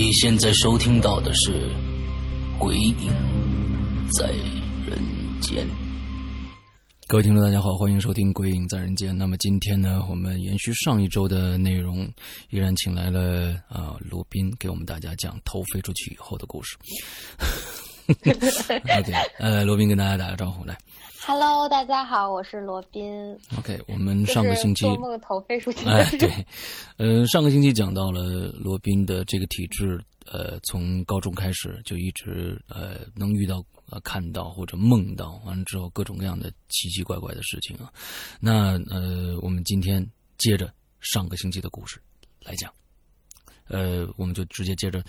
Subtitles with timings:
[0.00, 1.50] 你现在收听到的是
[2.58, 3.12] 《鬼影
[4.18, 4.30] 在
[4.88, 4.98] 人
[5.42, 5.62] 间》。
[7.06, 9.10] 各位听众，大家好，欢迎收听《鬼影在人间》。
[9.14, 12.10] 那么今天呢，我们延续上一周的内容，
[12.48, 16.78] 依然请来了啊罗宾，给我们大家讲头飞出去以后的故事。
[18.08, 20.78] OK，呃，罗宾跟大家打个招呼来。
[21.22, 23.38] Hello，大家好，我是罗宾。
[23.58, 25.86] OK，我们上个星期做梦头飞出去。
[25.86, 26.46] 哎，对，
[26.96, 37.92] 呃，上个星期讲到了罗宾的这个体质，呃，从高中开始就一直呃能遇到、呃看到或者梦到，完了之后各种各样的奇奇怪怪的事情啊。
[38.40, 40.04] 那呃，我们今天
[40.38, 42.00] 接着上个星期的故事
[42.42, 42.72] 来讲。
[43.70, 45.02] 呃，我们就直接接着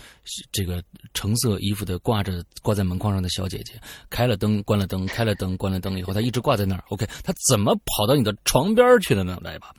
[0.52, 0.82] 这个
[1.12, 3.74] 橙色衣服的挂着挂在门框上的小姐姐，
[4.08, 6.84] 开了灯，关了灯，开了灯，关了灯以后，她一直挂在那儿。
[6.88, 9.38] OK，她怎么跑到你的床边去的呢？
[9.42, 9.74] 来吧。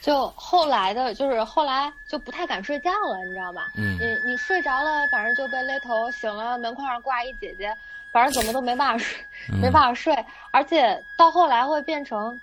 [0.00, 3.68] 就后来的，就是后来就不太敢睡觉了，你知道吧？
[3.76, 3.96] 嗯。
[3.98, 7.72] 你你睡着了，反正就被勒头，醒了门框上挂一姐姐，
[8.12, 10.12] 反正怎么都没办法睡，嗯、没办法睡，
[10.50, 12.36] 而且到后来会变成，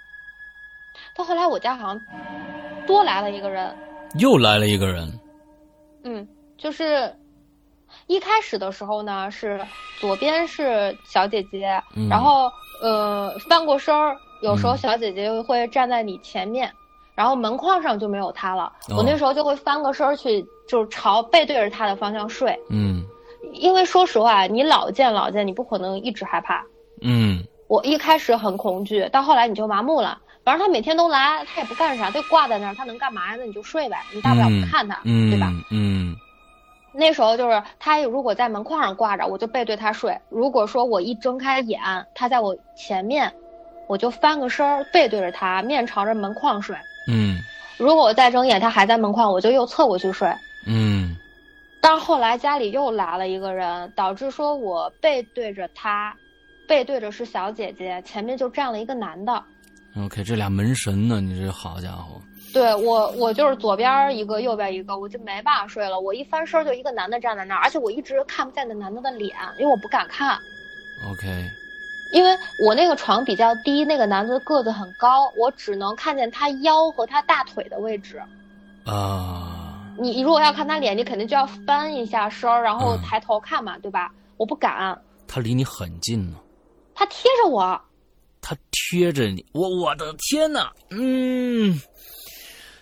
[1.13, 2.01] 到后来我家好像
[2.87, 3.75] 多来了一个人，
[4.19, 5.11] 又来了一个人。
[6.03, 7.13] 嗯，就是
[8.07, 9.59] 一开始的时候呢，是
[9.99, 12.51] 左边是小姐姐，嗯、然后
[12.81, 16.75] 呃翻过身儿，有时候小姐姐会站在你前面，嗯、
[17.15, 18.71] 然后门框上就没有她了。
[18.89, 22.57] 哦、我那时候就会翻个身儿去，就是朝背对着她的方向睡。
[22.69, 23.03] 嗯，
[23.53, 26.63] 因为说实话，你老见老见，你不可能一直害怕。
[27.01, 30.19] 嗯，我一开始很恐惧，到后来你就麻木了。
[30.49, 33.35] 反正他每天都来，他也不干啥，就挂在那儿，他能干嘛呀？
[33.37, 35.53] 那你就睡呗，你大不了不看他，嗯、对吧？
[35.69, 36.15] 嗯。
[36.91, 41.79] 那时候就是他如果在门框上挂着，我就背对他睡；如果说我一睁开眼，
[42.15, 43.31] 他在我前面，
[43.85, 46.75] 我就翻个身儿背对着他，面朝着门框睡。
[47.07, 47.37] 嗯。
[47.77, 50.27] 如果我再睁眼，他还在门框，我就又侧过去睡。
[50.65, 51.15] 嗯。
[51.79, 56.15] 但是后来家里又来了一个人，导致说我背对着他，
[56.67, 59.43] 背对着是小姐姐，前面就站了一个男的。
[59.97, 61.19] OK，这俩门神呢？
[61.19, 62.21] 你这好家伙！
[62.53, 65.99] 对我，我就是左边一个，右边一个，我就没办法睡了。
[65.99, 70.37] 我一翻身就一个男的站在那儿，而且我一直看不见那男的的脸，因为我不敢看。
[71.11, 71.47] OK，
[72.11, 78.21] 因为我那个床比较低，那个男的个子很高，我只能看见他腰和他大腿的位置。
[78.85, 84.11] 啊，你如果要看他脸，你肯定就要翻一下身儿，然后嗯抬头看嘛，对吧？
[84.37, 84.99] 我不敢。
[85.27, 86.37] 他离你很近呢。
[86.95, 87.79] 他贴着我。
[88.49, 91.79] 他贴着你，我我的天哪，嗯，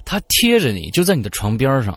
[0.05, 1.94] 他贴着你，就在你的床边上。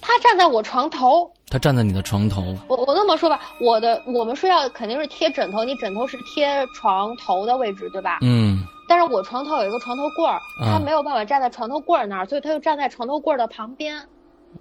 [0.00, 1.30] 他站在我床头。
[1.48, 2.56] 他站在你的床头。
[2.68, 8.20] 我我那么说吧，我的我们睡觉肯定是贴枕头，你枕头是贴床头的位置，对吧？
[8.22, 8.66] 嗯。
[8.88, 14.02] 但是我床头有一个床头柜儿，他没有办法站在床头柜儿那儿，所以他就站在床头柜儿的旁边，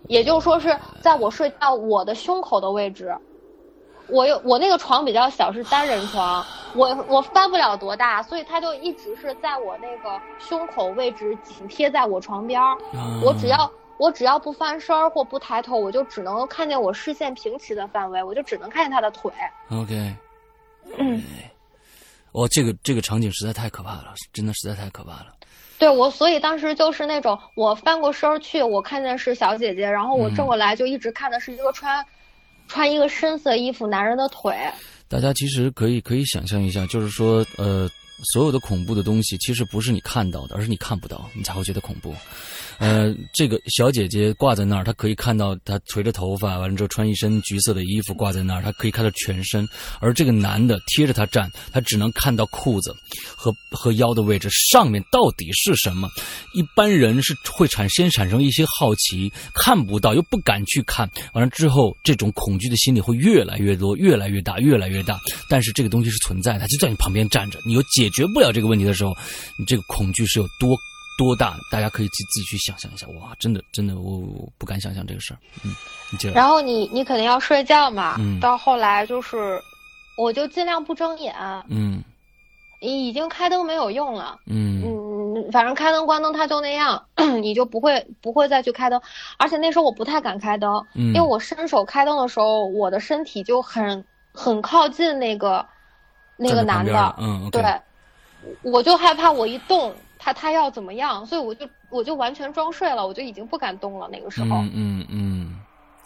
[0.09, 3.15] 也就是说是在我睡觉我的胸口的位置。
[4.11, 6.45] 我有我那个床比较小，是单人床，
[6.75, 12.73] 我我翻不了多大，所以他就一直是在我那个胸口位置紧贴在我床边儿。
[12.93, 19.31] 啊、我只要我只要不翻身儿或不抬头，我就只能看见我视线平齐的范围，我就只能看见他的腿。
[19.69, 20.15] OK，
[20.97, 21.23] 嗯，
[22.33, 25.27] 哦，这个这个场景实在太可怕了，真的实在太可怕了。
[25.79, 32.05] 对我，所以当时就是那种我翻过身儿去，我看见是小姐姐，然后我正过来就一直看的是一个穿。
[32.71, 34.55] 穿一个深色衣服男人的腿，
[35.09, 37.89] 大家其实可以可以想象一下，就是说，呃，
[38.31, 42.15] 所有的恐怖的东西，其实不是你看到的，而是你看不到，你才会觉得恐怖。
[42.81, 49.67] 呃，这个小姐姐挂在那儿，她可以看到她垂着头发，完了之后穿一身橘色的衣服挂在那儿，她可以看到全身。
[49.99, 52.91] 而这个男的贴着她站，他只能看到裤子
[53.37, 56.09] 和和腰的位置，上面到底是什么？
[56.55, 65.19] 一般人是会产先产生一些好奇，看不到又不敢去看，完了之后，这种恐惧的心理会越来越多，越来越大，越来越大。
[65.47, 69.15] 但是这个东西是存在的，它就在你旁边站着，你又解决不了这个问题的时候，
[69.59, 70.75] 你这个恐惧是有多
[71.17, 71.53] 多大？
[71.71, 73.05] 大家可以自自己去想象一下。
[73.19, 75.37] 哇，真的真的，我我不敢想象这个事儿。
[75.63, 75.71] 嗯，
[76.11, 76.33] 你接着。
[76.33, 78.15] 然后你你肯定要睡觉嘛。
[78.19, 78.39] 嗯。
[78.39, 79.61] 到后来就是，
[80.17, 81.35] 我就尽量不睁眼。
[81.69, 82.03] 嗯。
[82.79, 84.39] 已经开灯没有用了。
[84.47, 84.81] 嗯。
[84.83, 87.05] 嗯，反正开灯关灯它就那样，
[87.41, 88.99] 你就不会不会再去开灯。
[89.37, 94.03] 而且那时候我不太敢开灯，因为我伸手开灯的时候，我的身体就很
[94.33, 95.63] 很靠近那个
[96.37, 97.15] 那个男的。
[97.19, 97.47] 嗯。
[97.51, 97.63] 对。
[98.63, 99.93] 我就害怕我一动，
[100.23, 104.07] 他他要怎么样，所以我就我就完全装睡了，我就已经不敢动了。
[104.11, 105.59] 那个时候，嗯嗯嗯，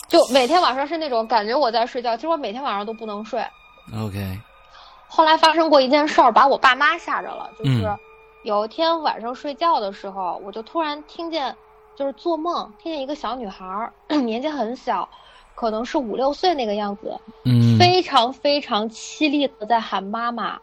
[0.08, 3.46] 就每天晚上是那种感觉我在睡觉，其实我每天晚上都不能睡。
[3.94, 4.40] OK。
[5.08, 7.50] 后来发生过一件事儿，把我爸妈吓着了。
[7.60, 7.86] 就是
[8.44, 11.54] 有一天晚上睡觉的时候，我就突然听见，
[11.96, 13.92] 就是做梦听见一个小女孩，
[14.24, 15.08] 年纪很小，
[15.56, 20.58] 可能是五六岁那个样子，嗯，非常非常凄厉的在喊妈妈。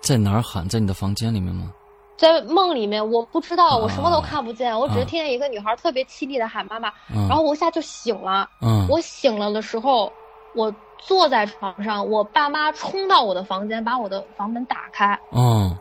[0.00, 0.68] 在哪儿喊？
[0.68, 1.72] 在你的房间里面吗？
[2.16, 6.92] 在梦里面，我不知道，我什么都看不见，我只是听见一个女孩特别凄厉的喊妈妈，
[7.28, 8.48] 然后我一下就醒了。
[8.62, 10.10] 嗯，我醒了的时候，
[10.54, 15.18] 我坐在床上，我爸妈冲到我的房间，把我的房门打开。
[15.32, 15.76] 嗯，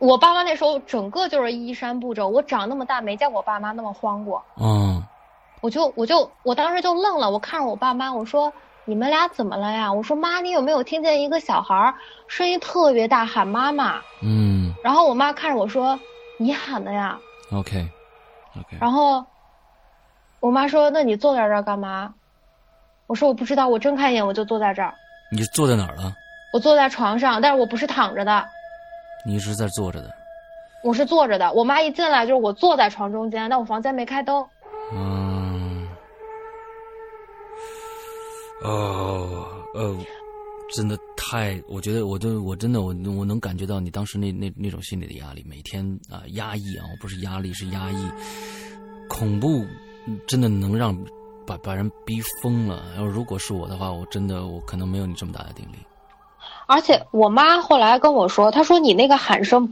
[0.00, 4.42] 我爸妈那时候整个就是衣衫不整，我长那么大没见我爸妈那么慌过。
[4.60, 5.02] 嗯，
[5.60, 8.52] 我就我就我当时就愣了，我看着我爸妈，我说。
[8.88, 9.92] 你们俩怎么了呀？
[9.92, 11.94] 我说妈，你有没有听见一个小孩儿
[12.28, 14.00] 声音特别大喊妈妈？
[14.22, 14.72] 嗯。
[14.82, 15.98] 然后我妈看着我说
[16.38, 17.18] ：“你喊的呀。
[17.52, 18.76] ”OK，OK。
[18.80, 19.24] 然后
[20.38, 22.14] 我妈说：“那你坐在这儿干嘛？”
[23.08, 24.94] 我说：“我不知道。”我睁开眼我就坐在这儿。
[25.32, 26.14] 你坐在哪儿了？
[26.52, 28.46] 我坐在床上，但是我不是躺着的。
[29.26, 30.08] 你是在坐着的。
[30.84, 31.52] 我是坐着的。
[31.52, 34.46] 我妈一进来就是我坐在床中间，但我房间没开灯。
[34.92, 35.25] 嗯。
[38.66, 39.96] 哦，呃，
[40.74, 42.86] 真的太，我觉得，我都，我真的，我
[43.16, 48.10] 我能感觉到你当时那那那种心理的压力，每天啊压抑啊，我不是压力，是压抑，
[49.08, 49.64] 恐怖，
[50.26, 50.98] 真的能让
[51.46, 52.82] 把把人逼疯了。
[52.96, 55.76] 要如果是我的话，我真的我可能没有你这么大的定力。
[56.66, 59.70] 而且我妈后来跟我说，她说你那个喊声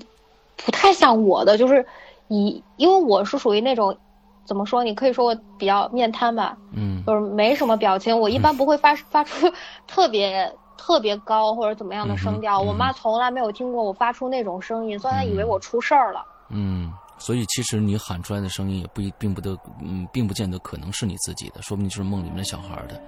[0.57, 1.85] 不太像我的，就是
[2.29, 3.99] 以因为我是属于那种。
[4.45, 4.85] 怎么说？
[4.85, 8.19] 你可以说我比较面瘫吧，嗯，就是没什么表情。
[8.19, 9.51] 我一般不会发发出
[9.87, 12.61] 特别特别高或者怎么样的声调。
[12.61, 16.25] 我妈从来没有听过我发出那种声音，所以她以为我出事儿了。
[16.51, 23.01] 嗯，所以其实你喊出来的声音也不一，并不得，嗯，并不见得可能是你自己的，说不定就是梦里面的小孩的。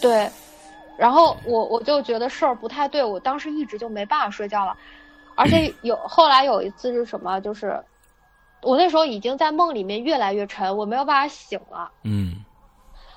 [0.00, 0.28] 对，
[0.98, 4.76] 然后我我就觉得事儿不太对，我当时一直就没办法睡觉了，
[5.34, 7.82] 而 且有后来有一次是什么，就是。
[8.62, 11.90] 我那时候已经在梦里面越来越沉，我没有办法醒了。
[12.04, 12.36] 嗯，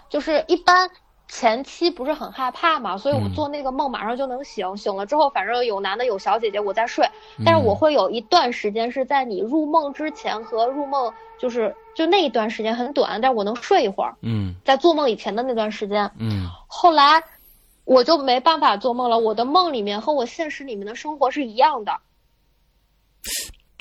[0.10, 0.90] 就是一般
[1.28, 4.76] 前期不是很害怕嘛，所以我做那个梦马上就能醒。
[4.78, 7.08] 醒了之后，反正有男的有小姐姐，我在睡。
[7.46, 14.16] 但是我会有一段时间是在你入梦之前和入梦，就是就那一段时间很短，但是我能睡一会儿。
[14.22, 16.12] 嗯，在做梦以前的那段时间。
[16.20, 17.24] 嗯，后来
[17.84, 22.00] 我就没办法做梦了，我的梦里面和我现实里面的生活是一样的。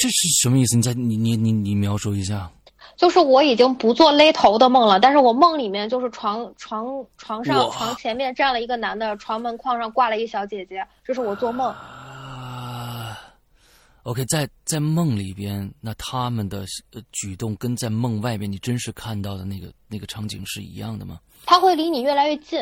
[0.05, 0.77] 这是什么意思？
[0.77, 2.51] 你再你你你你描述一下。
[2.95, 6.85] 就是我已经不做勒头的梦了，但是我梦里面就是床床
[7.17, 11.67] 床上床前面站了一个男的，床门框上挂了一个小姐姐，这是我做梦。
[11.69, 13.19] 啊
[14.03, 16.67] ，OK，在在梦里边，那他们的
[17.11, 21.19] 举动跟在梦外边你真实看到的那个那个场景是一样的吗？
[21.47, 22.61] 他会离你越来越近。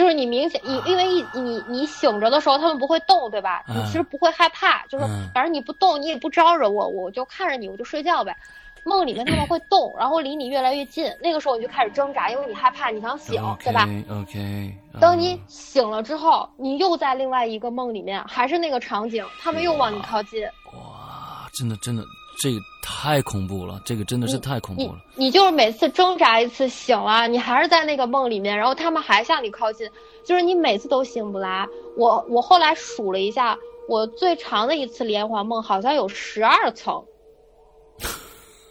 [0.00, 3.62] 就是你明显，你因为一你你醒着的时候，他们不会动，对吧？
[3.68, 5.04] 你其实不会害怕，就是
[5.34, 8.34] 反正你不动，你也不招惹我，我就看着你，我就睡觉呗。
[8.82, 14.74] 梦里面他们会动，然后离你越来越近，那个时候你就开始挣扎，因为你害怕，你想醒，对吧？OK。
[14.98, 20.42] 等你醒了之后，你又在另外一个梦里面，还是那个场景，他们又往你靠近。
[20.72, 22.02] 哇，真的真的。
[22.42, 24.98] 这个太恐怖了，这个真的是太恐怖了。
[25.14, 29.88] 你就是每次挣扎一次醒了，你还是在那个梦里面，然后他们还向你靠近，
[30.24, 31.68] 就是你每次都醒不来。
[31.96, 33.58] 我我后来数了一下，
[33.88, 37.04] 我最长的一次连环梦好像有十二层。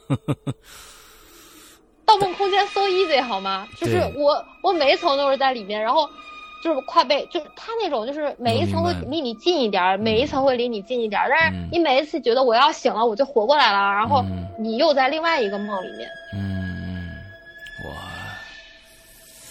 [2.05, 3.67] 盗梦空间 so easy 好吗？
[3.77, 6.09] 就是我我每一层都是在里面，然后。
[6.63, 14.23] 就是快被，就是他那种，就是每一层会离你近一点，每一层会离你近一点，但是你每一次觉得我要醒了，我就活过来了，然后
[14.57, 16.09] 你又在另外一个梦里面。
[16.35, 17.09] 嗯，
[17.85, 17.93] 哇！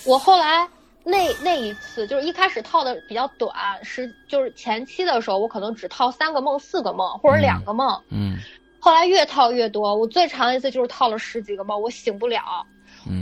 [0.04, 0.68] 我后来
[1.04, 8.00] 那那一次就是一开始套的比较短，是就是前期的时候，我可能只套三个梦、四个梦或者两个梦。
[8.10, 8.36] 嗯。
[8.80, 12.64] 后来越套越多，我最长一次就是套了十几个梦，我醒不了。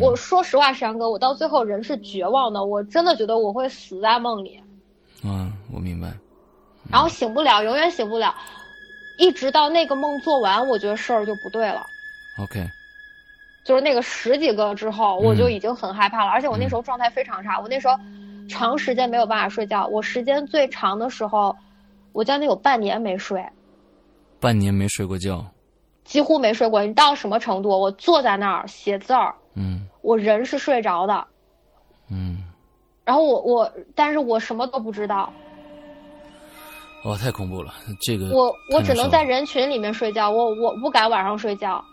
[0.00, 4.60] 我说实话，山哥，我到最后人是绝望的，我真的觉得我会死在梦里。
[5.24, 6.12] 嗯，我明白。
[6.90, 8.34] 然后醒不了，永远醒不了。
[9.18, 11.84] 一直到那个梦做完，我觉得事儿就不对了。
[12.38, 12.68] OK，
[13.64, 17.94] 就是那个十几个之后，我就已经很害怕了，而且我那时候状态非常差，我那时候
[18.48, 21.56] 长时间没有办法睡觉，我时间最长的时候，
[22.12, 23.44] 我将近有半年没睡，
[24.38, 25.44] 半年没睡过觉。
[26.04, 26.84] 几乎没睡过。
[26.84, 27.68] 你到什么程度？
[27.70, 29.86] 我坐在那儿写字儿，嗯。
[30.02, 31.26] 我人是睡着的，
[32.08, 32.44] 嗯，
[33.04, 35.32] 然后我我，但是我什么都不知道，
[37.04, 37.74] 哇，太恐怖了！
[38.00, 41.84] 这个我我只能在人群里面睡觉，我我不敢晚上睡觉。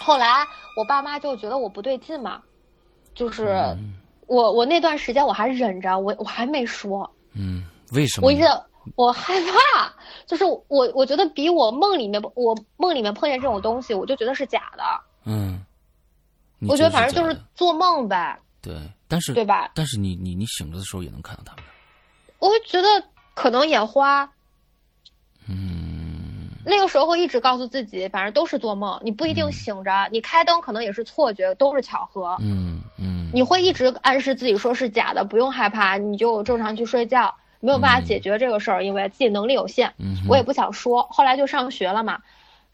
[0.00, 0.46] 后来
[0.76, 2.40] 我爸妈就觉得我不对劲嘛，
[3.14, 3.94] 就是嗯。
[4.26, 8.26] 我我那段时间我还忍着，我我还没说，嗯，为什么？
[8.26, 8.44] 我一直
[8.96, 9.92] 我害怕，
[10.24, 14.82] 就是我我觉得比我梦里面我梦里面碰见这种东西，我就觉得是假的，
[15.26, 15.73] 嗯，你
[16.68, 18.74] 我觉得反正就是做梦呗，对，
[19.08, 19.70] 但是对吧？
[19.74, 21.64] 但是你你你醒着的时候也能看到他们。
[22.38, 22.88] 我会觉得
[23.34, 24.28] 可能眼花，
[25.48, 32.36] 嗯那个时候会一直告诉自己，反正都是做梦，你不一定醒着，你开灯可能也是错觉，都是巧合。
[32.40, 37.34] 嗯嗯，你会一直暗示自己说是假的，不用害怕，你就正常去睡觉。
[37.60, 41.02] 没有办法解决这个事儿，因为自己能力有限，嗯我也不想说。
[41.10, 42.18] 后来就上学了嘛，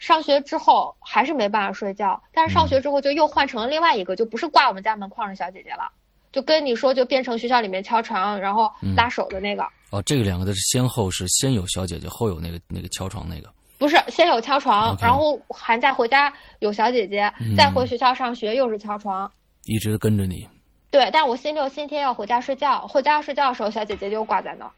[0.00, 5.92] 上学之后还是没办法睡觉，但是上学之后就又换成了另外一个，就不是挂我们家门框的小姐姐了，
[6.32, 13.48] 就跟你说就变成学校里面敲床然后拉手的那个，哦，这个两个的是先后是先有小姐姐，后有那个那个敲床那个。
[13.78, 17.54] 不是先有敲床然后寒假回家有小姐姐，嗯。
[17.56, 19.30] 再回学校上学又是敲床。
[19.64, 20.48] 一直跟着你，
[20.90, 24.70] 对，但我星期六、星期天要回家睡觉，回家睡觉的时候，小姐姐就挂在那儿。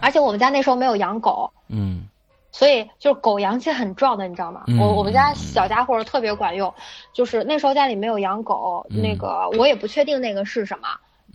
[0.00, 2.08] 而且我们家那时候没有养狗，嗯
[2.52, 4.64] 所以就是狗阳气很壮的，你知道吗？
[4.66, 6.72] 嗯我我们家小家伙特别管用，
[7.12, 10.88] 就是那时候家里没有养狗，嗯那个我也不确定那个是什么，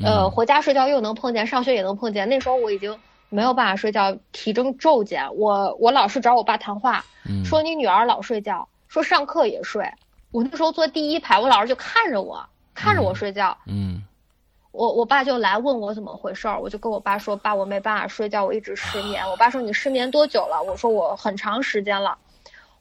[0.04, 2.28] 呃，嗯回家睡觉又能碰见，上学也能碰见。
[2.28, 2.98] 那时候我已经
[3.30, 5.36] 没有办法睡觉，体征骤减。
[5.36, 9.90] 我我老是找我爸谈话，嗯，说你女儿老睡觉，说上课也睡。
[10.32, 13.58] 我那时候坐第一排，我老师就看着我，看着我睡觉。
[13.68, 13.95] 嗯
[14.75, 19.27] 我我爸就来问我怎么回事儿，我就跟我爸说，爸，我没办法睡觉，我一直失眠。
[19.29, 20.62] 我爸说你失眠多久了？
[20.62, 22.17] 我说我很长时间了。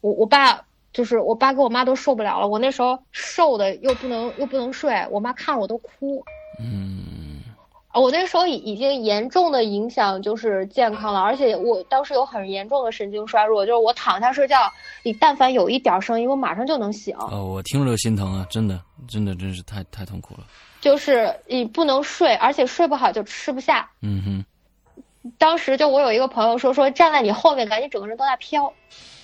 [0.00, 0.60] 我我爸
[0.92, 6.22] 就是我爸跟我妈都受不了了，我那时候瘦的又不能又不能睡，我妈看着我都哭。
[6.60, 7.42] 嗯
[7.90, 14.68] 啊我那时候已已经严重的影响就是健康了，而且我当时有很严重的神经衰弱，就是我躺下睡觉，
[15.04, 17.16] 你但凡有一点声音，我马上就能醒。
[17.18, 20.40] 哦，我听着就心疼啊，真的真的真是太太痛苦了。
[20.84, 23.88] 就是你不能睡，而且睡不好就吃不下。
[24.02, 28.70] 嗯哼当时就我有一个朋友说说站在你后面，感觉整个人都在飘，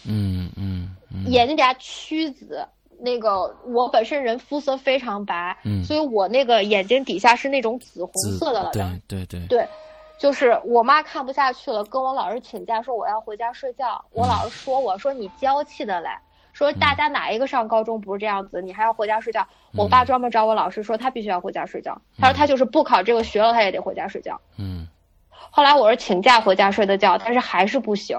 [0.08, 2.66] 嗯嗯嗯，眼睛底下曲紫。
[3.02, 8.70] 那个我本身人肤色非常白，嗯所以我那个眼睛底下是那种紫红色的了。
[8.72, 9.68] 对对对，对，
[10.18, 14.02] 就是我妈看不下去了，跟我老师请假说我要回家睡觉。
[14.12, 16.08] 我老师说我说你娇气的嘞，
[16.60, 19.48] 说大家哪一个上高中不是这样子，你还要回家睡觉。
[19.72, 24.38] 我爸专门找我老师说他必须要回家睡觉，他说他就是不考这个学了他也得回家睡觉。
[24.58, 24.86] 嗯，
[25.30, 28.18] 后来我是请假回家睡的觉，但是还是不行。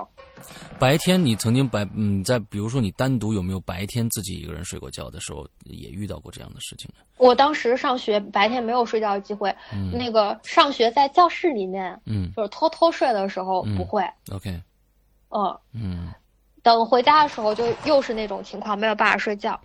[0.80, 7.04] 白天你曾经白嗯，在比如说你单独有没有白天自己一个人睡过觉的时候，也遇到过这样的事情呢？
[7.18, 9.92] 我当时上学白天没有睡觉的机会，嗯。
[9.96, 12.32] 那个上学在教室里面嗯。
[12.36, 14.60] 就是偷偷睡的时候嗯不会，，OK，
[15.30, 16.12] 嗯，嗯
[16.64, 19.60] 等回家的时候就又是那种情况，没有办法睡觉。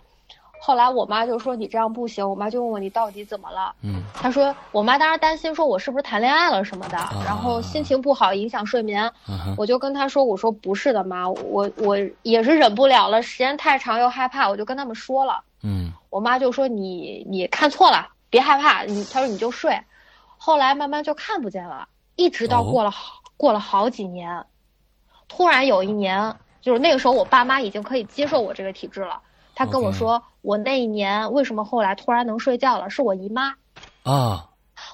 [0.59, 3.75] 后来我妈就说你这样不行，我妈就问我你到底怎么了？
[3.83, 9.03] 嗯她说我妈当时担心说我是不是谈恋爱了什么的，然后心情不好影响睡眠。
[9.27, 15.41] 啊，我就跟她说我说不是的妈，我我也是忍不了了，时间太长又害怕，我就跟他们说了。
[15.61, 19.79] 嗯我妈就说你你看错了，别害怕，你她说你就睡。
[20.37, 24.43] 后来慢慢就看不见了，一直到哦过了好、过了好几年，
[25.27, 26.35] 突然有一年，
[26.67, 29.21] 就是那个时候我爸妈已经可以接受我这个体质了。
[29.55, 33.55] 他跟我说我那一年为什么后来突然能睡觉了，是我姨妈。
[34.03, 34.49] 啊，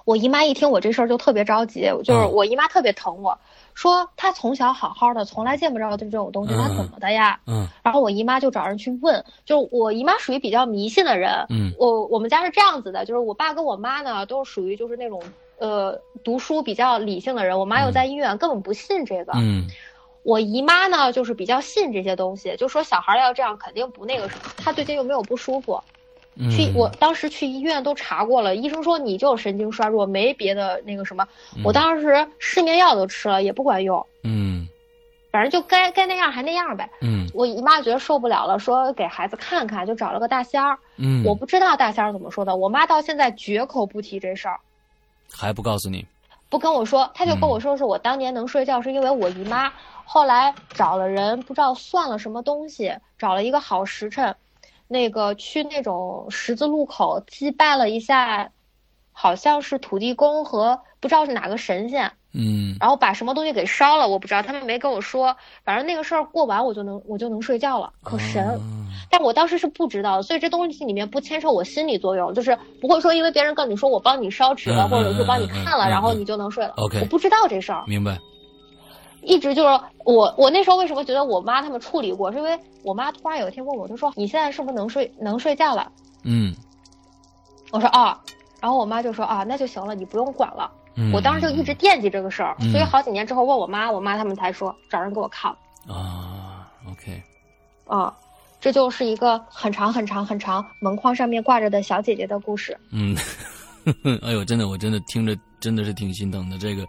[0.05, 3.39] 我姨妈一听我这事儿就特别着急，就是嗯我姨妈特别疼我，
[3.73, 7.39] 说她从小好好的，从来见不着这种东西，她嗯怎么的呀？
[7.47, 15.19] 嗯然后我姨妈就找人去问，就是我姨妈属于比较迷信的人，嗯我我们家是这样子的，就是我爸跟我妈呢都是属于就是那种
[15.57, 19.33] 呃读书比较理性的人，我妈又在医院，根本不信这个。
[19.37, 19.67] 嗯
[20.23, 24.51] 我姨妈呢就是比较信这些东西，就说小孩要这样肯定不那个什么。
[24.57, 25.81] 她最近又没有不舒服，
[26.35, 31.27] 嗯，去我当时去医院都查过了，医生说你就神经衰弱，没别的那个什么。
[31.63, 34.67] 我当时失眠药都吃了也不管用，嗯
[35.31, 36.89] 反正就该该那样还那样呗。
[37.01, 40.77] 嗯我姨妈觉得受不了了，说给孩子看看，就找了个大仙儿。
[40.97, 44.59] 嗯，我不知道大仙儿怎么说的，我妈到现在绝口不提这事儿。
[45.31, 46.05] 还不告诉你，
[46.53, 49.73] 不跟我说，他就跟我说是我当年能睡觉是因为我姨妈
[50.05, 54.37] 后来找了人不知道算了什么东西，找了一个好时辰，
[54.87, 58.51] 那个去那种十字路口祭拜了一下，
[59.11, 62.11] 好像是土地公和不知道是哪个神仙。
[62.33, 65.35] 嗯，然后把什么东西给烧了，我不知道，他们没跟我说。
[65.63, 68.59] 反正那个事儿过完，我就能我就能睡觉了，可神。
[69.09, 76.73] 但我当时是不知道，所以这东西里面不牵扯我心理作用，就是不会说因为别人跟你说我帮你烧纸了，或者是帮你看了，然后你就能睡了。
[76.77, 77.83] OK，我不知道这事儿。
[77.85, 78.17] 明白。
[79.21, 85.91] 一直就是我，我那时候为什么觉得我妈他们处理过，是因为我妈突然有一天问我，她说你现在是不是能睡能睡觉了？
[86.23, 86.53] 嗯。
[87.71, 88.19] 我说啊，
[88.59, 90.69] 然后我妈就说啊，那就行了，你不用管了。
[91.11, 95.51] 我当时就一直惦记这个事儿，所以好几年之后问我妈，我妈他们才说找人给我看。
[95.87, 97.21] 啊，OK，
[97.85, 98.13] 啊，
[98.59, 102.77] 这就是一个很长很长很长门框上面挂着的小姐姐的故事。
[102.91, 103.15] 嗯。
[104.23, 106.57] 哎呦，真的，我真的听着真的是挺心疼的。
[106.57, 106.85] 这个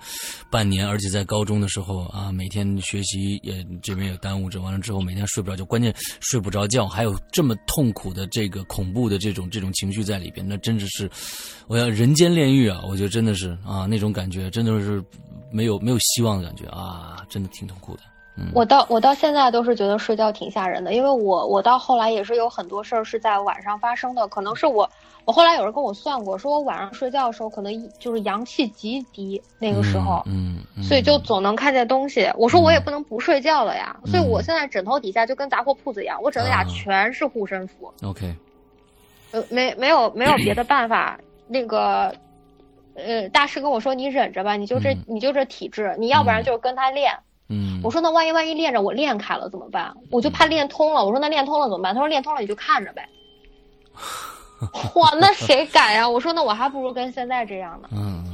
[0.50, 11.08] 半年，而且在高中的时候啊，每天学习也这边也耽误着，完了之后每天睡不着觉，关键睡不着觉，还有这么痛苦的这个恐怖的这种这种情绪在里边，那真的是，
[11.68, 12.82] 我要人间炼狱啊！
[12.84, 15.00] 我觉得真的是啊，那种感觉真的是
[15.52, 18.02] 没有没有希望的感觉啊，真的挺痛苦的。
[18.36, 24.88] 嗯，我到我到现在都是觉得睡觉挺吓人的，因为我我到后来也是有很多事儿是在晚上发生的，可能是我。
[25.26, 32.30] 我后来有人跟我算过，说我晚上睡觉的时候可能就是阳气极低，那个时候，嗯，所以就总能看见东西。
[32.36, 37.90] 我说我也不能不睡觉了呀，所以我现在枕头底下就跟杂货铺子一样，我枕头底下全是护身符。
[38.02, 38.34] OK，
[39.30, 41.18] 呃，没没有没有别的办法。
[41.48, 42.14] 那个，
[42.94, 47.14] 呃，大师跟我说你忍着吧，你就这你就这体质，你要不然就是跟他练。
[47.48, 49.94] 嗯，我说那万一万一练着我练开了怎么办？
[50.10, 51.04] 我就怕练通了。
[51.04, 51.94] 我说那练通了怎么办？
[51.94, 53.08] 他说练通了你就看着呗。
[54.94, 56.08] 哇，那谁敢呀？
[56.08, 57.88] 我说那我还不如跟现在这样呢。
[57.92, 58.24] 嗯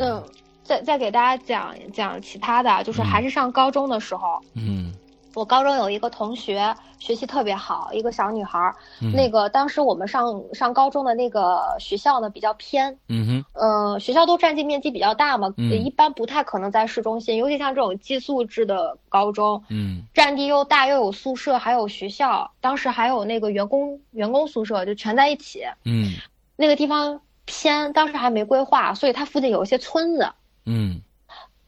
[0.00, 0.24] 嗯，
[0.64, 4.40] 再再给大家讲讲其他的，就是还是上高中的时候。
[4.54, 4.92] 嗯。
[5.36, 8.74] 我高中有一个同学，学习特别好，一个小女孩儿。
[9.12, 26.14] 那个当时我们上上高中的那个学校呢比较偏，嗯哼，呃，学校都占地面积比较大嘛，一般不太可能在市中心，尤其像这种寄宿制的高中，嗯，占地又大，又有宿舍，还有学校，当时还有那个员工员工宿舍，就全在一起，嗯，
[26.56, 30.32] 那个地方偏，当时还没规划，所以它附近有一些村子，
[30.64, 31.02] 嗯。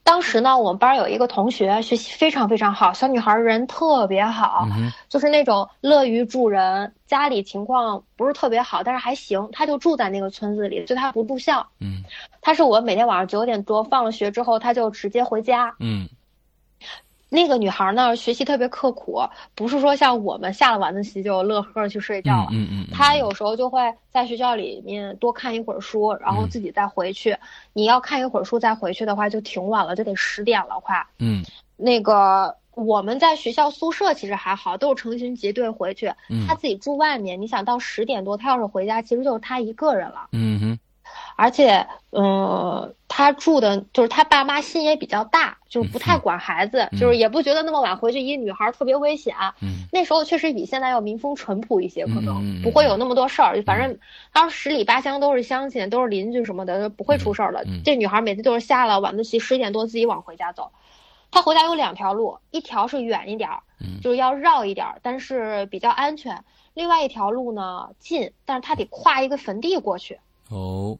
[0.09, 4.67] 当时呢，我们班有一个同学学习非常非常好，小女孩人特别好，
[5.07, 9.47] 就是那种乐于助人，家里情况不是特别好，但是还行。
[9.51, 11.63] 她就住在那个村子里，就她不住校。
[11.79, 12.03] 嗯，
[12.41, 15.75] 她是我每天晚上九点多放了学之后，她就直接回家。
[15.79, 16.09] 嗯。
[17.29, 19.21] 那个女孩呢，学习特别刻苦，
[19.53, 22.47] 不是说像我们下了晚自习就乐呵去睡觉了。
[22.51, 22.87] 嗯嗯。
[22.91, 27.37] 她有时候就会在学校里面多看一会儿书，然后自己再回去。
[27.73, 31.05] 你要看一会儿书再回去的话，就挺晚了，就得十点了快。
[31.19, 31.45] 嗯。
[31.77, 36.11] 那个我们在学校宿舍其实还好，都是成群结队回去。
[36.29, 36.47] 嗯。
[36.47, 40.29] 她自己住外面，你想到十点多，她要是回家，其实就是她一个人了。
[40.31, 40.79] 嗯哼。
[41.39, 49.33] 而且，嗯，他住的就是他爸妈心也比较大，就是不太管孩子，就是也不觉得那么晚回去一女孩特别危险。
[49.61, 53.61] 嗯，那时候确实比现在要民风淳朴一些，可能不会有那么多事儿。
[53.63, 53.97] 反正
[54.33, 57.65] 当时十里八乡都是乡亲，都是邻居什么的，不会出事儿的。
[57.85, 60.71] 这女孩每次都是下了晚自习十点多自己往回家走。
[61.31, 63.61] 她回家有两条路，一条是远一点儿，
[64.01, 66.35] 就是要绕一点儿，但是比较安全；
[66.73, 70.19] 另外一条路呢近，但是她得跨一个坟地过去。
[70.49, 70.97] 哦。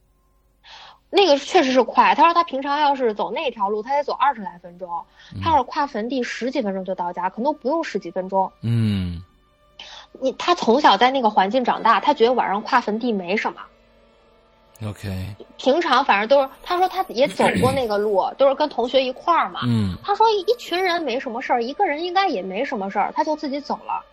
[1.10, 2.13] 那个确实是快。
[2.13, 4.88] 他说他平常要是走那条路，他得走二十来分钟。
[5.43, 8.52] 他要是跨坟地，十几分钟就到家，可能都不用十几分钟。
[8.62, 9.22] 嗯，
[10.19, 13.60] 你他从小在那个环境长大，他觉得晚上跨坟地没什么。
[14.88, 15.10] OK。
[15.58, 19.62] 平常反正都是，他说他也走过那个路，都是跟同学一块儿嘛。
[19.65, 19.95] 嗯。
[20.04, 24.06] 他说一群人没什么事儿，一个人应该也没什么事儿，他就自己走了。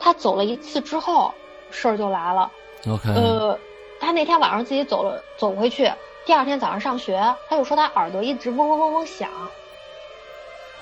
[0.00, 1.32] 他走了一次之后，
[1.70, 2.50] 事儿就来了。
[2.86, 3.08] OK。
[3.14, 3.58] 呃，
[3.98, 5.90] 他那天晚上自己走了，走回去。
[6.28, 9.30] 第二天早上上学，他就说他耳朵一直嗡嗡嗡嗡响。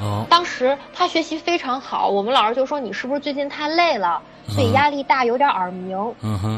[0.00, 0.26] 哦。
[0.28, 5.96] 当时他学习非常好，我们老师就说你是不是最近太累了，所以压力大，有点耳鸣。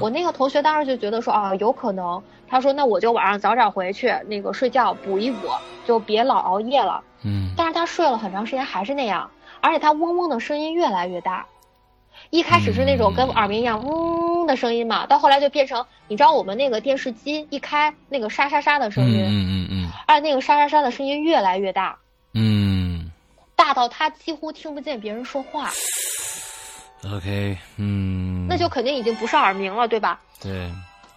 [0.01, 2.23] 我那个同学当时就觉得说啊，有可能。
[2.49, 5.49] 他说那我就晚上早点回去，那个睡觉补一补，
[5.87, 7.03] 就别老熬夜了。
[7.25, 7.51] 嗯。
[7.59, 11.45] 但是他睡了很长时间还是那样，而且他嗡嗡的声音越来越大。
[12.31, 21.99] 一开始是那种跟耳鸣一样嗡的声音嘛，到后来就变成，你知道我们那个电视机一开，那个沙沙沙的声音，嗯嗯嗯，而那个沙沙沙的声音越来越大，
[22.35, 23.11] 嗯，
[23.57, 25.71] 大到他几乎听不见别人说话。
[27.15, 30.21] OK，嗯，那就肯定已经不是耳鸣了，对吧？
[30.43, 30.71] 对，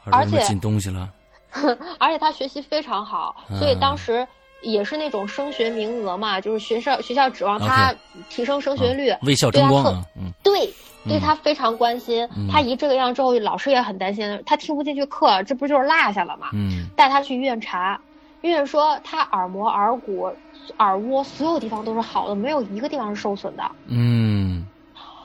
[0.05, 1.09] 而且进东西了，
[1.99, 4.27] 而且他学习非常好，所以当时
[4.61, 7.93] 也是那种升学名额嘛，就是学校学校指望他
[8.29, 10.71] 提升升学率，为校争光啊，嗯，对，
[11.07, 12.27] 对他非常关心。
[12.51, 16.49] 他一这个样之后，老师也很担心，他听不进去课，这不就是落下了嘛？
[16.53, 17.99] 嗯，带他去医院查，
[18.41, 20.31] 医院说他耳膜、耳骨、
[20.77, 23.63] 耳蜗所有地方都是好的，没有一个地方是受损的。
[23.87, 24.65] 嗯，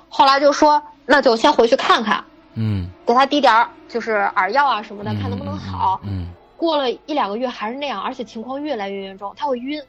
[0.09, 6.01] 后来就说那就先回去看看，嗯，给他滴点儿就是耳药啊什么的，看能不能好。
[6.05, 6.29] 嗯。
[6.57, 9.83] 过了一两个月还是那样，而且情况越来越严重，他会晕。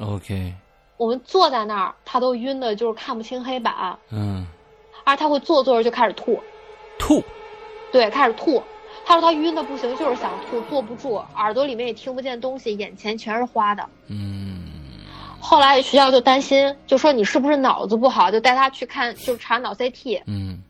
[0.00, 0.54] OK。
[0.96, 3.98] 我们坐在那儿，他都晕的，就是看不清黑板。
[4.10, 4.46] 嗯。
[5.04, 6.38] 而他会坐坐着就开始吐。
[6.98, 7.24] 吐。
[7.90, 8.62] 对，开始吐。
[9.04, 13.88] 他说他晕的不行，就是想吐，坐不住，耳朵里面也听不见东西，眼前全是花的。
[14.08, 14.68] 嗯。
[15.40, 20.22] 后来学校就担心，就说你是不是脑子不好，就带他去看，就查脑 CT。
[20.26, 20.62] 嗯。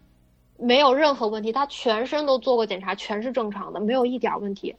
[0.57, 4.77] 没有任何问题，他全身都做过检查，全是正常的，没有一点问题。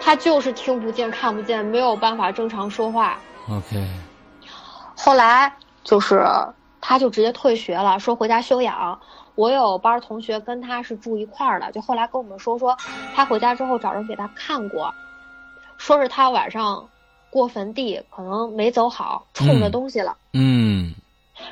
[0.00, 3.18] 他就是听不见、看不见，没有办法正常说话。
[3.50, 3.86] OK。
[4.96, 5.52] 后来
[5.84, 6.26] 就是
[6.80, 8.98] 他就直接退学了，说回家休养。
[9.34, 12.76] 我有班同学跟他是住一块儿的，就后来跟我们说说，
[13.14, 14.92] 他回家之后找人给他看过，
[15.76, 16.88] 说是他晚上
[17.30, 20.16] 过坟地可能没走好，冲着东西了。
[20.32, 20.94] 嗯。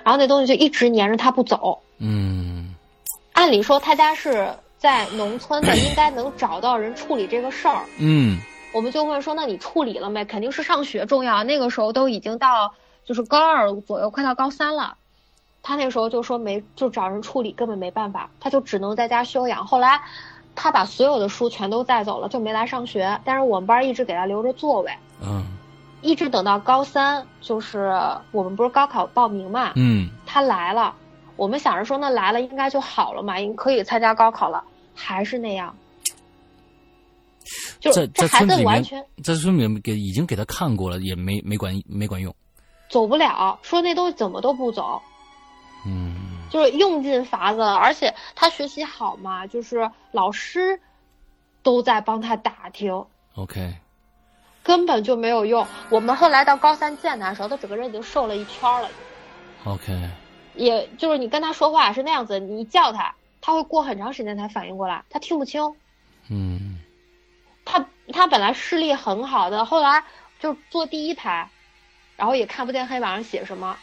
[0.03, 1.81] 然后那东西就一直粘着他不走。
[1.99, 2.75] 嗯。
[3.35, 4.53] 按理说他家是。
[4.87, 7.83] 在农村的应该能找到人处理这个事儿。
[7.99, 8.39] 嗯，
[8.73, 10.25] 我们就问说，那你处理了没？
[10.25, 11.43] 肯定是上学重要。
[11.43, 12.73] 那个时候都已经到
[13.05, 14.97] 就是高二左右，快到高三了。
[15.61, 19.67] 他那时候就说没，就找人处理，根本没办法，他就只能在家休养。
[19.67, 20.01] 后来，
[20.55, 23.21] 他把所有的书全都带走了，就没来上学。
[23.25, 24.93] 但是我们班一直给他留着座位。
[25.21, 25.45] 嗯，
[26.01, 27.93] 一直等到高三，就是
[28.31, 29.73] 我们不是高考报名嘛？
[29.75, 30.95] 嗯，他来了。
[31.35, 34.65] 我们想着说，那来了应该就好了嘛，应可以参加高考了，
[34.97, 35.77] 还是那样。
[37.79, 42.35] 就这孩子完全在村里面给已经给他看过了，也没没管没管用。
[42.89, 45.01] 走不了，说那东西怎么都不走。
[45.87, 46.15] 嗯。
[46.51, 50.81] 就是用尽法子，而且他学习好嘛，就是老师
[51.63, 53.05] 都在帮他打听。
[53.35, 53.77] OK。
[54.63, 55.65] 根本就没有用。
[55.91, 58.89] 我们后来到高三见他的时候，他整个人已经瘦了一圈了。
[59.65, 59.93] OK。
[60.55, 65.75] 也就是你跟他说话是那样子，你叫他，他会过很长时间才反应过来，他听不清。
[66.29, 66.79] 嗯。
[67.65, 70.05] 他他本来视力很好的，后来
[70.39, 71.51] 就坐第一排，
[72.17, 73.77] 然后也看不见黑板上写什么，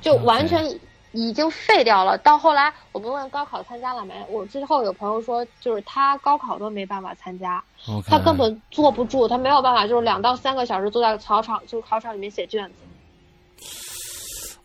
[0.00, 0.78] 就完全
[1.10, 2.16] 已经废掉了。
[2.18, 7.64] 到后来我们问高考参加了没，我之后有朋友说，就是他高考都没办法参加，
[8.06, 12.74] 他根本坐不住，他没有办法，就是两到三个小时坐在考场，就考场里面写卷子。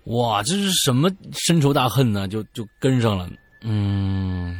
[0.05, 2.27] 哇，这是什么深仇大恨呢？
[2.27, 3.29] 就就跟上了，
[3.61, 4.59] 嗯，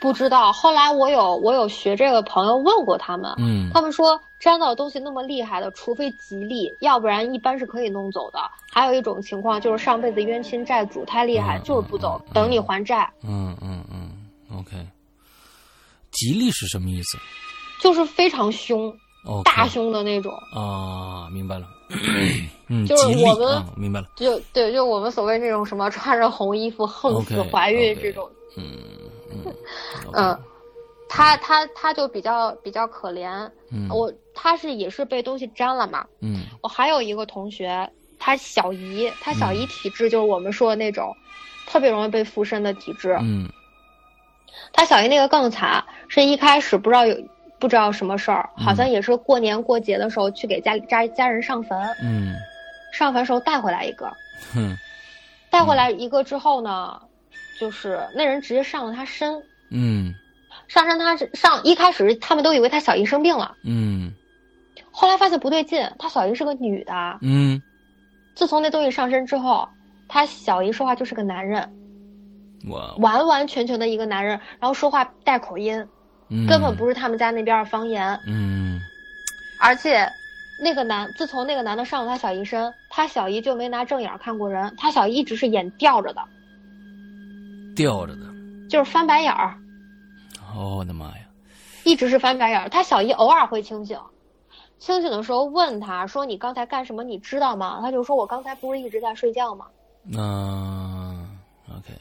[0.00, 0.52] 不知道。
[0.52, 8.38] 后来我有我有学这个朋友问过他们，嗯，他们说粘到的东西那么厉害的，除非吉利，要不然一般是可以弄走的。
[8.72, 13.10] 还有一种情况就是上辈子冤亲债主太厉害，就是不走，等你还债。
[13.22, 14.76] 嗯嗯嗯，OK。
[16.10, 17.18] 吉利是什么意思？
[17.82, 18.90] 就是非常凶，
[19.44, 20.32] 大胸的那种。
[20.52, 21.66] 啊，明白了。
[22.68, 28.64] 嗯，就是我们明白了，就对，就我们所谓那种什么穿着红衣服横死怀孕这种，嗯
[29.30, 29.54] 嗯
[30.14, 30.38] 嗯，
[31.08, 33.48] 他他他就比较比较可怜，
[33.90, 41.14] 我他是也是被东西粘了嘛，嗯，我还有一个同学，他小姨，他小姨体质就是我们说的那种，
[41.66, 43.46] 特别容易被附身的体质，嗯，
[44.72, 47.14] 他小姨那个更惨，是一开始不知道有。
[47.64, 51.80] 不知道什么事儿，好像也是过年过节的时候去给家里家家人上坟。
[52.02, 52.34] 嗯，
[52.92, 54.12] 上坟时候带回来一个，
[54.52, 54.76] 哼，
[55.48, 57.00] 带回来一个之后呢，
[57.58, 59.42] 就是那人直接上了他身。
[59.70, 60.12] 嗯，
[60.68, 63.56] 上身他是上一开始他们都以为他小姨生病了。
[63.64, 64.12] 嗯，
[64.90, 67.18] 后来发现不对劲，他小姨是个女的。
[67.22, 67.62] 嗯，
[68.34, 69.66] 自从那东西上身之后，
[70.06, 71.66] 他小姨说话就是个男人。
[72.68, 75.82] 哇，完完全全的一个男人，然后说话带口音。
[76.48, 78.18] 根本不是他们家那边的方言。
[78.26, 78.80] 嗯，
[79.60, 80.10] 而且，
[80.60, 84.74] 那个男自从那个男的上了他小姨身，他小姨就没拿正眼看过人。
[84.76, 86.22] 他小姨一直是眼吊着的，
[87.76, 88.22] 吊着的，
[88.68, 89.54] 就是翻白眼儿。
[90.54, 91.24] 哦，我的妈呀！
[91.84, 92.68] 一直是翻白眼儿。
[92.68, 93.98] 他小姨偶尔会清醒，
[94.78, 97.02] 清醒的时候问他说：“你刚才干什么？
[97.04, 99.66] 你知道吗？”他就说：“我刚才不是一直在睡觉吗？”
[100.16, 101.92] 嗯，OK。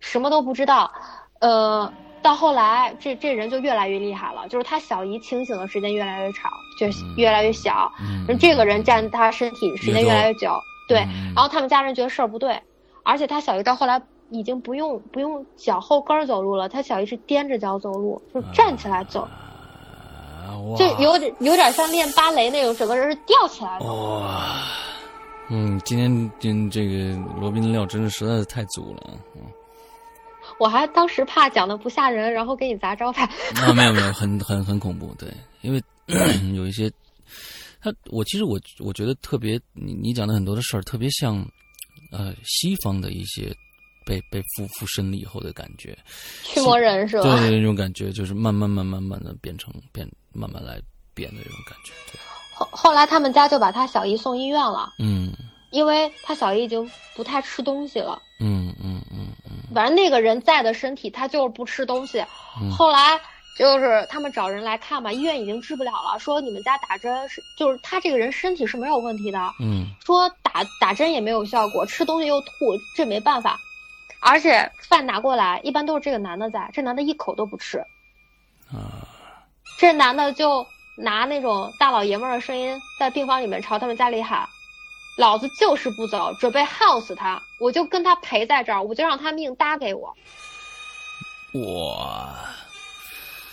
[0.00, 0.92] 什么都不知道，
[1.40, 1.92] 呃。
[2.24, 6.86] 到后来，这这人就越来越厉害了，就是他小姨清醒的时间越来越长，就
[7.18, 7.92] 越来越小。
[8.00, 10.58] 嗯，这个人占他身体时间越来越久，
[10.88, 11.00] 对。
[11.34, 12.58] 然后他们家人觉得事儿不对，
[13.02, 19.28] 而且他小姨到后来已经不用不用脚后跟走路了，他小姨是踮着脚走路，就站起来走。
[20.78, 23.84] 就有点有点像练芭蕾那种，整个人是吊起来的。
[23.84, 24.62] 哇，
[25.50, 29.10] 嗯，今天今这个罗宾的料真的实在是太足了。
[29.36, 29.42] 嗯，
[30.58, 33.24] 我还当时怕讲的不吓人，然后给你砸招牌。
[33.56, 35.28] 啊，没有没有，很很很恐怖，对，
[35.62, 35.82] 因为
[36.54, 36.90] 有一些，
[37.80, 41.44] 他我其实我我觉得特别，你你讲的很多的事儿特别像，
[42.10, 43.54] 呃，西方的一些。
[44.06, 45.96] 被被附附身了以后的感觉，
[46.42, 47.22] 驱魔人是吧？
[47.22, 50.78] 对那种感觉，就是慢慢慢慢慢的变成变，慢慢来
[51.14, 51.94] 变的这种感觉。
[52.52, 54.92] 后后来他们家就把他小姨送医院了。
[54.98, 55.32] 嗯，
[55.70, 56.86] 因为他小姨已经
[57.16, 58.20] 不太吃东西了。
[58.40, 59.43] 嗯嗯嗯嗯。
[59.74, 62.24] 反正那个人在的身体，他就是不吃东西。
[62.76, 63.20] 后来
[63.58, 69.38] 就是他们找人来看嘛，医院已经治不了了，说你们家打针是，就是他这个人身体是没有问题的。
[69.60, 69.86] 嗯。
[70.04, 72.48] 说打打针也没有效果，吃东西又吐，
[72.96, 73.58] 这没办法。
[74.20, 77.78] 而且饭拿过来，一般都是这个男的在，这男的一口都不吃。
[78.72, 79.04] 啊，
[79.78, 84.48] 这男的就拿那种大老爷们儿的声音，在病房里面朝他们家里喊
[85.16, 90.14] ：“老子就是不走，准备耗死他，我就跟他陪在这儿，我就让他命搭给我。”
[91.54, 92.34] 我！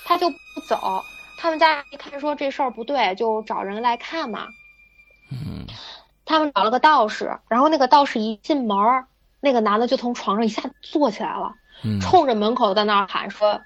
[0.05, 1.03] 他就不走，
[1.37, 4.47] 他们家一看说这事儿不对，就找人来看嘛。
[5.31, 5.65] 嗯，
[6.25, 9.07] 他们找了个道士，然后那个道士一进门儿。
[9.43, 11.55] 那个男的就从床上一下坐起来了，
[11.99, 13.59] 冲着门口在那儿喊说：“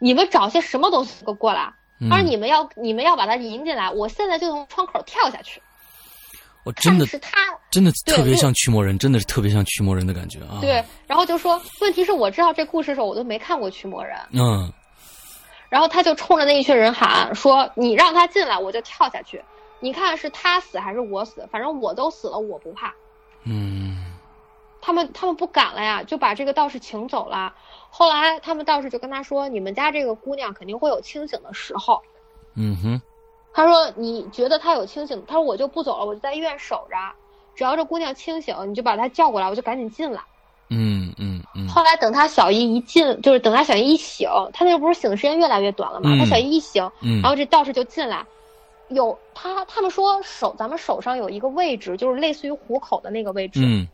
[0.00, 1.74] 你们找些什么东西给我过来！
[2.08, 5.60] 他说你们要你们要把他引进来，我现在就从窗口跳下去。”
[6.66, 7.30] 我真的是他，
[7.70, 10.58] 真的特别像驱魔人，真的是特别像驱魔人的感觉啊！
[10.60, 14.18] 对，然后就说，问题是我知道这故事的时候，我都没看过驱魔人。
[14.32, 14.72] 嗯，
[15.68, 19.40] 然后他就冲着那一群人喊说：“你让他进来，我就跳下去。
[19.78, 21.48] 你看是他死还是我死？
[21.52, 22.92] 反正我都死了，我不怕。”
[23.46, 24.04] 嗯。
[24.80, 27.54] 他们他们不敢了呀，就把这个道士请走了。
[27.90, 32.02] 后来他们道士就跟他说：“你们家这个姑娘肯定会有清醒的时候。”
[32.58, 33.02] 嗯哼，
[33.56, 36.96] 他说：“你觉得他有清醒？”他说：“我就不走了，我就在医院守着。
[37.54, 40.20] 只要这姑娘清醒，你就把她叫过来，我就赶紧进来。”
[40.68, 41.66] 嗯嗯嗯。
[41.66, 46.14] 后来等他小姨一进，就是等他小姨一醒，他那个不是醒的时间越来越短了嘛？
[46.18, 46.90] 他小姨一醒，
[47.22, 48.26] 然后这道士就进来，
[48.88, 53.60] 有他他们说手咱们手上有一个位置，就是类似于虎口的那个位置。
[53.64, 53.88] 嗯。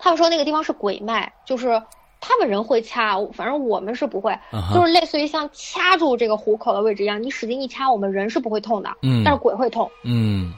[0.00, 1.80] 他们说那个地方是鬼脉，就是
[2.26, 4.38] 他们人会掐，反正我们是不会，
[4.72, 10.54] 就是类似于像掐住这个虎口的位置一样，你使劲一掐，我们人是不会痛的，嗯，但是鬼会痛，嗯。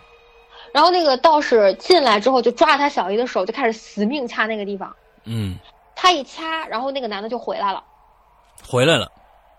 [0.72, 5.58] 然后那个道士进来之后，就抓着他小姨的手，就开始死命掐那个地方，嗯。
[5.96, 7.82] 他一掐，然后那个男的就回来了，
[8.64, 9.10] 回来了，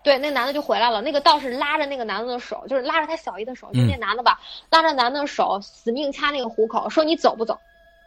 [0.02, 1.02] 对，那男的就回来了。
[1.02, 4.40] 那个道士拉着那个男的的手，就是拉着他小姨的手，就那男的吧，
[4.70, 7.58] 拉着男的手，死命掐那个虎口，说你走不走？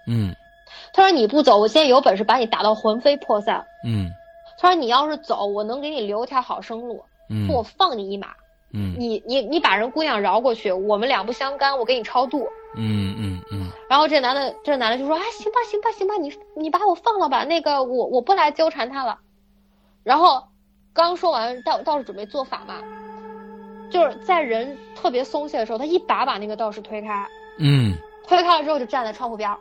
[0.07, 0.35] 嗯。
[0.93, 4.09] 他说：“你不走，我现在有本事把你打到魂飞魄散。”嗯，
[4.57, 7.03] 他说：“你要是走，我能给你留条好生路。
[7.29, 8.27] 嗯，我放你一马。
[8.73, 12.47] 嗯，你你你把人姑娘饶过去，我们两不相干，我给你超度。
[12.75, 13.69] 嗯嗯嗯。
[13.89, 17.43] 然后这男的，这男的就说：‘啊，行吧，行吧，行吧，你你把我放了吧。
[17.43, 19.19] 那个我我不来纠缠他了。’
[20.03, 20.43] 然后
[20.93, 22.75] 刚说完，道道士准备做法嘛，
[23.89, 27.27] 就是在人特别松懈的时候，他一把把那个道士推开。
[27.59, 27.93] 嗯，
[28.27, 29.57] 推开了之后，就站在窗户边儿。”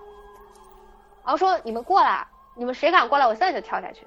[1.31, 4.05] 然后说：“你们过来，你们谁敢过来，我现在就跳下去。”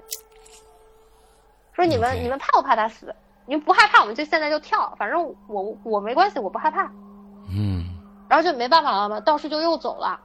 [1.72, 3.16] 说：“你们你们怕不怕他死？
[3.46, 4.94] 你们不害怕，我们就现在就跳。
[4.98, 6.82] 反正我我没关系，我不害怕。”
[7.48, 7.82] 嗯。
[8.28, 10.20] 然后就没办法了嘛，道士就又走了。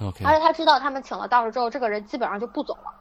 [0.00, 0.24] OK。
[0.24, 2.94] 而且他知道他们请了道士之后，这个人基本上就不走了。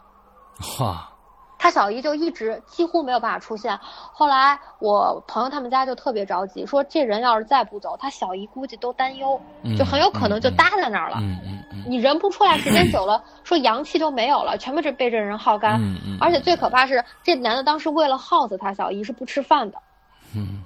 [0.59, 1.11] 哈。
[1.59, 3.77] 他小姨就一直几乎没有办法出现。
[3.81, 9.39] 后来我朋友他们家就特别着急，说这人要是再不走，他小姨估计都担忧，
[9.77, 11.17] 就很有可能就搭在那儿了。
[11.21, 11.83] 嗯嗯嗯。
[11.87, 15.81] 你人不出来，时间久了，说阳气就没有了，全部是被这人耗干。
[15.81, 16.17] 嗯嗯。
[16.21, 19.81] 而且最可怕是，这男的当时为了耗死他小姨是不吃饭的。
[20.35, 20.63] 嗯。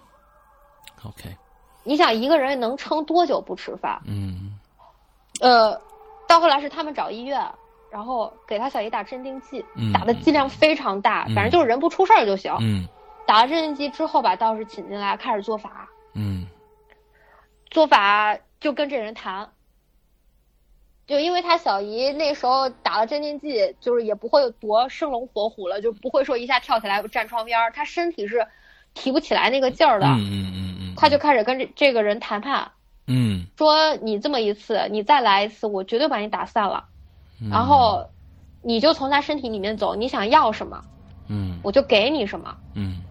[1.05, 1.35] OK。
[1.83, 3.99] 你想一个人能撑多久不吃饭？
[4.05, 4.57] 嗯。
[5.39, 5.79] 呃，
[6.27, 7.43] 到后来是他们找医院。
[7.91, 12.55] 然后给他小姨打镇定剂，打的剂量非常大，反正就是人不出事儿就行。
[12.61, 12.87] 嗯，
[13.27, 15.89] 打了镇定剂之后，把道士请进来，开始做法。
[16.13, 16.47] 嗯，
[17.69, 19.49] 做法就跟这人谈，
[21.05, 28.47] 就因为他小姨那时候打了镇定剂，就是也不会有多生龙活虎了，就不会说一下跳起来站窗边儿，他身体是
[28.93, 30.07] 提不起来那个劲儿的。
[30.07, 32.71] 嗯嗯嗯嗯，他就开始跟这这个人谈判。
[33.07, 36.85] 嗯，说你这么一次，你再来一次，我绝对把你打散了。
[37.49, 38.05] 然后，
[38.61, 40.83] 你就从他身体里面走，你想要什么，
[41.27, 43.01] 嗯，我就给你什么，嗯，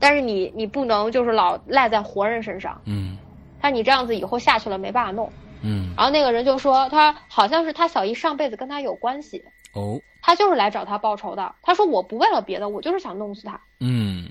[0.00, 3.16] 但是你你不能就是老赖在活人身上，嗯，
[3.60, 5.30] 他你这样子以后下去了没办法弄，
[5.62, 14.28] 嗯，然后那个人就说他好像是他小姨上辈子跟他有关系，哦，他就是来找他报仇的，他说我不为了别的，我就是想弄死他，嗯，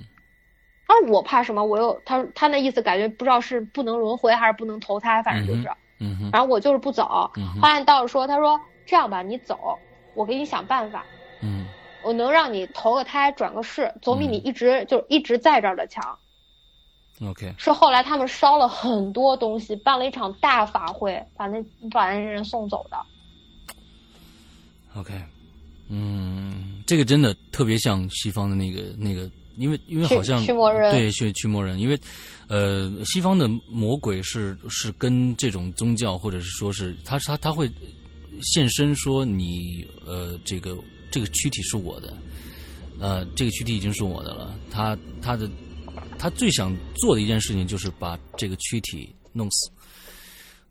[0.87, 1.63] 他说我怕什么？
[1.63, 5.69] 我又他他那意思感觉不知道是不能轮回还是不能投胎，反正就是。
[5.99, 6.29] 嗯哼。
[6.31, 7.31] 然后我就是不走。
[7.59, 9.77] 后来道士说：“他说这样吧，你走，
[10.15, 11.05] 我给你想办法。
[11.41, 11.67] 嗯。
[12.03, 16.17] 我能让你投个胎转个世，总比你一直就一直在这儿的强。”
[17.21, 17.53] OK。
[17.57, 22.97] 是后来他们烧了很多东西，办了一场大法会，把那把那人送走的。
[24.95, 25.13] OK。
[25.89, 29.29] 嗯，这个真的特别像西方的那个那个。
[29.57, 31.99] 因为因为好像对驱驱魔人，因为，
[32.47, 37.67] 呃，西方的魔鬼是是跟这种宗教或者是说是他他他会
[38.41, 40.77] 现身说你呃这个
[41.11, 42.13] 这个躯体是我的，
[42.99, 44.55] 呃这个躯体已经是我的了。
[44.69, 45.49] 他他的
[46.19, 49.69] 他最想做的一件事情就是把这个躯体弄死，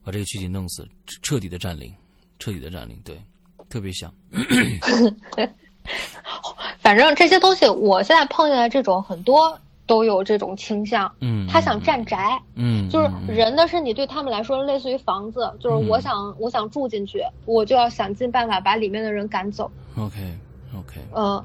[0.05, 0.87] 把这个躯体弄死，
[1.23, 1.93] 彻底的占领，
[2.39, 3.21] 彻底的占领，对，
[3.69, 4.13] 特别想。
[6.81, 11.11] 反正这些东西，我现在碰见的这种很多都有这种倾向。
[11.21, 12.41] 嗯，他想占宅。
[12.55, 19.71] 嗯，就是人的身体对他们来说类似于房子，就是我想我想住进去，我就要想尽办法把里面的人赶走。
[19.97, 21.01] OK，OK。
[21.15, 21.45] 嗯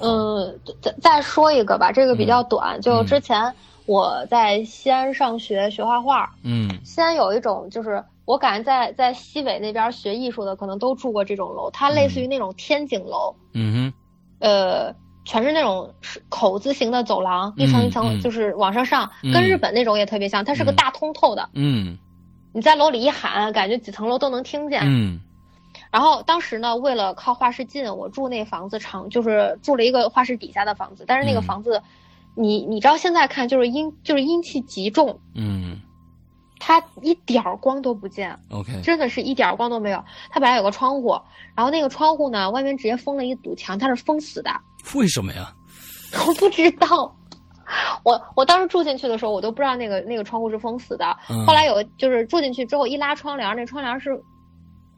[0.00, 2.80] 嗯，再再说一个吧，这个比较短。
[2.80, 3.54] 就之前
[3.86, 6.34] 我在西安上学学画画。
[6.42, 6.68] 嗯。
[6.84, 8.02] 西安有一种就是。
[8.26, 13.92] 我感觉在在西北那边学艺术的可能都住过这种楼，它类似于那种天井楼，嗯哼，
[14.38, 14.94] 呃，
[15.24, 15.92] 全是那种
[16.28, 21.98] 口字形的走廊，一层一层就是往上上，跟日本那种也特别像，它是个大通透的，嗯，
[22.52, 25.20] 你在楼里一喊，感觉几层楼都能听见，嗯，
[25.90, 31.82] 然后当时呢，为了靠画室近，我住那房子长就是住了一个画室底下的房子，但是那个房子，
[32.34, 35.80] 你你知道现在看就是阴就是阴气极重，嗯。
[36.66, 40.02] 它一点儿光都不见，OK，真的是一点儿光都没有。
[40.30, 41.20] 它本来有个窗户，
[41.54, 44.50] 然后那个窗户呢，外面直接封了一堵墙，它是封死的。
[44.94, 45.52] 为什么呀？
[46.26, 47.14] 我不知道。
[48.04, 51.16] 我我当时住进去的时候，我都不知道那个那个窗户是封死的。
[51.46, 54.10] 后来有就是住进去之后，一拉窗帘，那窗帘是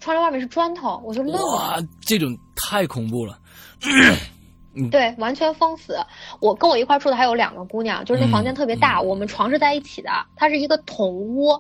[0.01, 1.57] 窗帘外面是砖头，我就愣了。
[1.57, 3.39] 哇，这种太恐怖了。
[4.91, 5.97] 对，完全封死。
[6.41, 10.11] 我跟我一块住的还有两个姑娘，就是那房间特别大，我们床是在一起的。
[10.35, 11.59] 它是一个筒屋。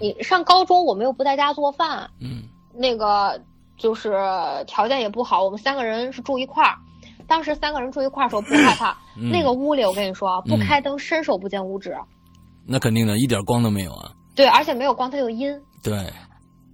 [0.00, 2.42] 你上高中，我们又不在家做饭，嗯，
[2.74, 3.40] 那个
[3.78, 4.12] 就是
[4.66, 5.42] 条件也不好。
[5.42, 6.76] 我们三个人是住一块儿，
[7.28, 8.96] 当时三个人住一块儿时候不害怕。
[9.14, 11.96] 那个屋里，我跟你说，不开灯伸手不见五指。
[12.66, 14.10] 那肯定的，一点光都没有啊。
[14.34, 15.56] 对，而且没有光，它有阴。
[15.82, 16.04] 对。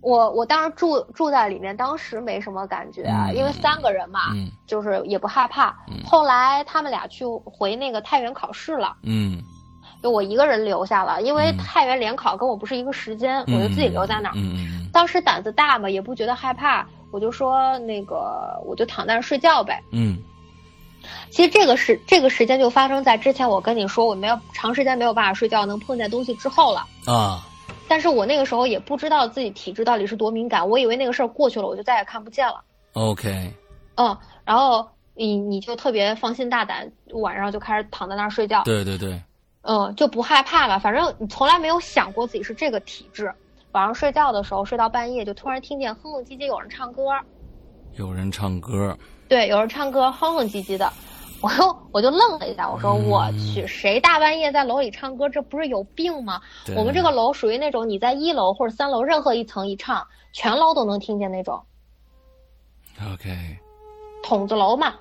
[0.01, 4.35] 我我当时住住在里面，当时没什么感觉，因为三个人嘛，
[4.67, 5.75] 就是也不害怕。
[6.05, 9.43] 后来他们俩去回那个太原考试了，嗯，
[10.03, 14.35] 就我一个人留下了，因为太原联考跟我不是一个时间，我就自己留在那儿。
[14.37, 19.83] 嗯当时胆子大嘛，也不觉得害怕，我就说那个我就躺在那儿睡觉呗。
[19.91, 20.19] 嗯，
[21.31, 26.87] 其实这个是这个时间就发生在之前我跟你说我没有长时间没有办法睡觉，能碰见东西之后了。
[27.07, 27.47] 啊。
[27.87, 32.65] 但是我那个时候也不知道自己体质到底是多敏感，我以为那个事儿过去了，我就再也看不见了。
[32.95, 33.53] OK，
[33.97, 38.63] 嗯，然后你你就特别放心大胆，晚上就开始躺在那儿睡觉。
[38.65, 39.21] 对对对，
[39.63, 40.79] 嗯，就不害怕了。
[40.79, 43.33] 反正你从来没有想过自己是这个体质。
[43.73, 47.03] 晚上睡觉的时候，睡到半夜就突然听见哼哼唧唧有人唱歌，
[47.97, 48.97] 有人唱歌，
[49.29, 50.93] 对，有人唱歌哼哼唧唧的。
[51.41, 55.29] 我又我就愣了一下，我说我去，谁大半夜在楼里唱歌？
[55.29, 56.41] 这不是有病吗？
[56.75, 61.63] 我们这个楼属于那种你在一楼或者三楼任何一层一唱，全楼都能听见那种。
[63.13, 63.31] OK，
[64.23, 64.95] 筒子楼嘛，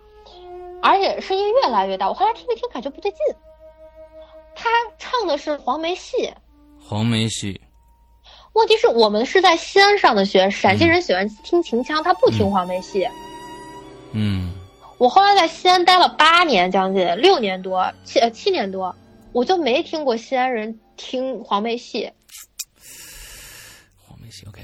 [0.82, 2.10] 而且声音越来越大。
[2.10, 3.20] 我后来听一听，感觉不对劲。
[4.54, 6.34] 他唱的是黄梅戏。
[6.82, 7.62] 黄梅戏。
[8.52, 13.06] 问题是我们是在西安上的学，陕西人喜欢听秦腔，他不听黄梅戏。
[13.06, 13.12] 嗯。
[14.98, 18.96] 我后来在西安待了八年，将近六年多，七呃七年多，
[19.34, 22.10] 我就没听过西安人听黄梅戏。
[24.06, 24.62] 黄梅戏 OK。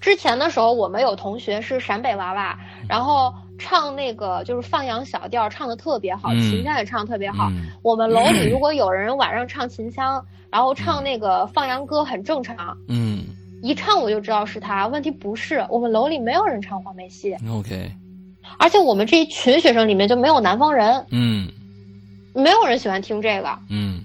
[0.00, 2.58] 之前的时候，我们有同学是陕北娃娃，
[2.88, 7.48] 然后唱那个就是放羊小调，唱的特别好，秦腔也唱特别好。
[7.82, 12.76] 我们楼里如果有人晚上唱秦腔， 然后唱那个放羊歌，很正常。
[12.88, 13.24] 嗯。
[13.62, 14.88] 一唱我就知道是他。
[14.88, 17.36] 问题不是，我们楼里没有人唱黄梅戏。
[17.48, 17.92] OK。
[18.58, 21.50] 而且我们这一群学生里面就没有南方人，嗯，
[22.34, 24.02] 没有人喜欢听这个，嗯，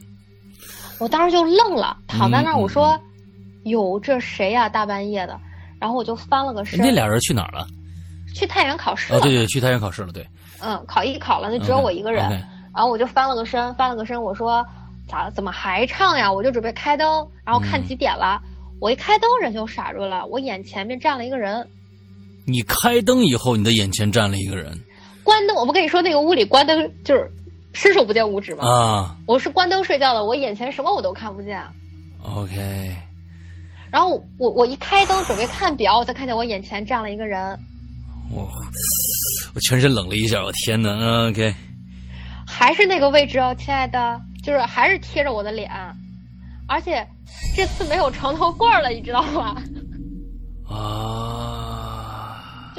[0.99, 2.99] 我当时就愣了，躺在那儿，我说，
[3.63, 4.67] 哟，这谁呀？
[4.67, 5.39] 大半夜的，
[5.79, 6.79] 然后我就翻了个身。
[6.79, 7.67] 那俩人去哪儿了？
[8.33, 9.19] 去太原考试了。
[9.19, 10.27] 哦，对对，去太原考试了，对。
[10.59, 12.29] 嗯，考艺考了，那只有我一个人，
[12.73, 14.65] 然后我就翻了个身，翻了个身，我说，
[15.07, 16.31] 咋怎么还唱呀？
[16.31, 18.41] 我就准备开灯，然后看几点了，
[18.79, 21.67] 我一开灯，人就傻住了，我眼前面站了一个人。
[22.47, 24.79] 你开灯以后，你的眼前站了一个人。
[25.21, 27.29] 关灯，我不跟你说那个屋里关灯就是
[27.73, 28.65] 伸手不见五指吗。
[28.65, 31.61] 啊，我是关灯睡觉的，我眼前什么我都看不见。
[32.23, 32.95] OK，
[33.91, 37.59] 然后我我一开灯准备看表，我才看见我眼前站了一个人，
[38.31, 38.49] 我
[39.53, 41.53] 我全身冷了一下，我天哪啊！OK，
[42.47, 45.69] 还是那个位置哦，亲爱的，就是还是贴着我的脸，
[46.65, 47.05] 而且
[47.57, 49.61] 这次没有床头柜了，你知道吗？
[50.69, 51.26] 啊，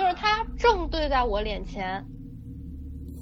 [0.09, 2.03] 就是他正对在我脸前，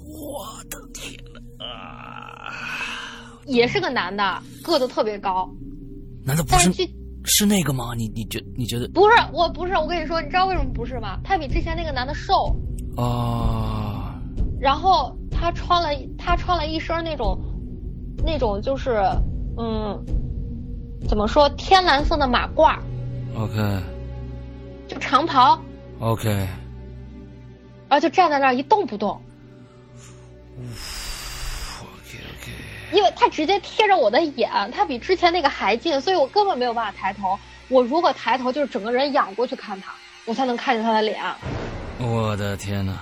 [0.05, 2.53] 我的天呐啊！
[3.45, 5.49] 也是个男的，个子特别高，
[6.23, 6.71] 难道不是
[7.25, 7.93] 是那个吗？
[7.93, 11.19] 你你觉你觉得不是，我不是，我跟你说，你知道为什么不是吗？
[11.25, 12.55] 他比之前那个男的瘦，
[12.95, 14.21] 啊？
[14.57, 17.37] 然后他穿了他穿了一身那种，
[18.23, 18.97] 那种就是
[19.57, 20.01] 嗯，
[21.05, 22.79] 怎么说天蓝色的马褂
[23.37, 23.55] ，OK
[24.87, 25.59] 就长袍
[25.99, 26.47] ，OK，
[27.89, 29.21] 然后就站在那儿一动不动
[32.91, 37.37] 因为他直接贴着我的眼，他比之前那个还近，所以我根本没有办法抬头。
[37.67, 39.91] 我如果抬头，就是整个人仰过去看他，
[40.25, 41.21] 我才能看见他的脸。
[41.99, 42.93] 我的天呐！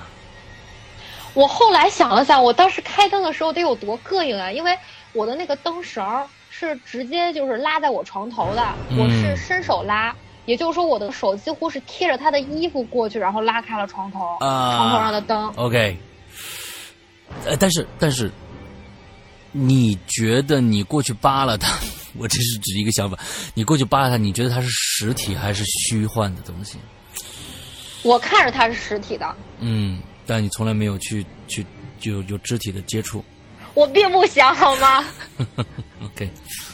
[1.36, 4.52] 我后来想了想，我当时开灯的时候得有多膈应啊！
[4.52, 4.76] 因为
[5.14, 10.16] 我的那个灯绳是直接就是拉在我床头的，嗯我是伸手拉，
[10.46, 15.48] 也就是说我的手几乎是贴着他的衣服过去，然后拉开了床头，啊床头上的灯。
[15.56, 15.98] OK，
[17.46, 18.32] 呃，但是但是，
[19.52, 21.78] 你觉得你过去扒拉他，
[22.18, 23.18] 我这是指一个想法，
[23.54, 26.78] 你过去扒拉他，你觉得他是实体还是虚幻的东西？
[28.04, 31.66] 我看着他是实体的，嗯，但你从来没有去去
[32.00, 33.24] 就有肢体的接触。
[33.74, 35.04] 我并不想好吗？
[36.06, 36.30] OK，
[36.62, 36.65] 好，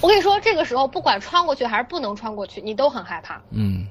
[0.00, 3.40] 我跟你说，这个时候不管穿过去还是不能穿过去，你都很害怕。
[3.50, 3.86] 嗯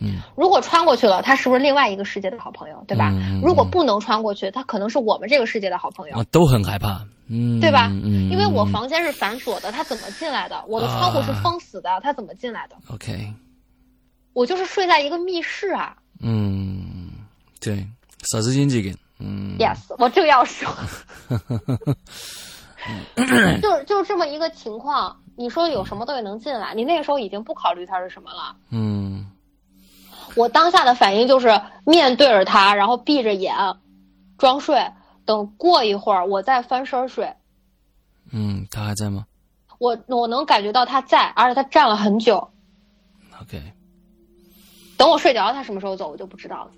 [0.00, 3.10] 嗯如果穿过去了，他是不是另外一个世界的好朋友，对吧？
[3.12, 6.16] 嗯嗯如果不能穿过去，他可能是我们这个世界的好朋友。
[6.16, 7.88] 啊，都很害怕，嗯，对吧？
[7.92, 10.64] 嗯，因为我嗯房间是反锁的，他怎么进来的？
[10.66, 13.32] 我的窗户是封死的，他怎么进来的？OK，
[14.32, 15.96] 我就是睡在一个密室啊。
[16.20, 17.10] 嗯，
[17.60, 17.86] 对，
[18.32, 20.68] 啥子经济给，嗯 Yes，我正要说，
[23.14, 25.16] 就是就是这么一个情况。
[25.36, 26.74] 你说有什么东西能进来？
[26.74, 28.56] 你那个时候已经不考虑它是什么了。
[28.70, 29.30] 嗯
[30.34, 33.54] 我当下的反应就是面对着他，然后闭着眼
[34.38, 34.90] 装睡，
[35.26, 37.34] 等过一会儿我再翻身睡。
[38.30, 39.26] 嗯，他还在吗
[39.78, 42.48] 我我能感觉到他在，而且他站了很久。
[43.42, 43.60] ？OK，
[44.96, 46.70] 等我睡着，他什么时候走我就不知道了。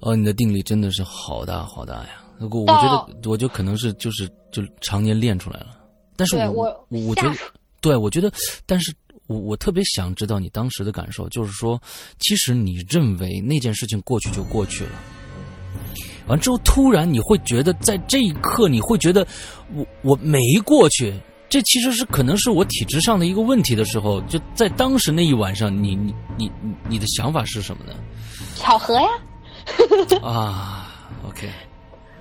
[0.00, 2.22] 哦，你的定力真的是好大好大呀！
[2.38, 2.82] 如果我觉
[3.22, 5.68] 得，我就可能是就是就常年练出来了，
[6.16, 7.34] 但是我我我觉得，
[7.80, 8.32] 对我觉得，
[8.66, 8.94] 但是
[9.26, 11.80] 我我特别想知道你当时的感受，就是说，
[12.18, 14.90] 其实你认为那件事情过去就过去了，
[16.26, 19.26] 完之后突然你会觉得，在这一刻你会觉得
[19.74, 21.12] 我我没过去，
[21.48, 27.94] 这其实是可能是我体质上的一个问题的时候，就在当时那一晚上，你你你你你的想法是什么呢？
[28.56, 29.08] 巧合呀。
[30.22, 31.48] 啊，OK。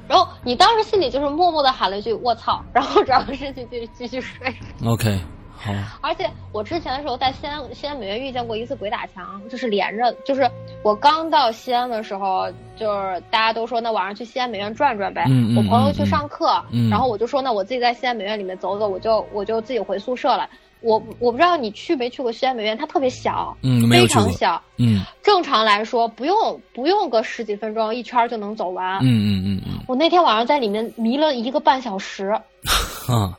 [0.08, 4.54] 然后你当时心里就是默默的喊了一句“卧槽”，然后转过身去继续继续睡。
[4.86, 5.18] OK，
[5.56, 10.49] 好，而且我之前的时候在西安西安美院遇见过一次鬼打墙，就是连着，就是
[10.84, 15.24] 我刚到西安的时候，就是大家都说那晚上去西安美院转转呗。
[15.28, 20.49] 嗯嗯我朋友去上课，嗯然后我就说那我自己在西安美院里面走走，我就我就自己回宿舍了。
[20.84, 24.61] 我我不知道你去没去过西安美院，它特别小，嗯，非常，小。
[24.77, 28.97] 嗯正常来说，不用不用个十几分钟，一圈儿就能走完。
[28.97, 32.27] 嗯嗯嗯嗯，我那天晚上在里面迷了一个半小时。
[33.07, 33.38] 啊，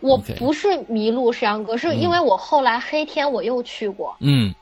[0.00, 4.54] 我不是迷路，石阳哥，是因为我后来黑天我又去过，嗯，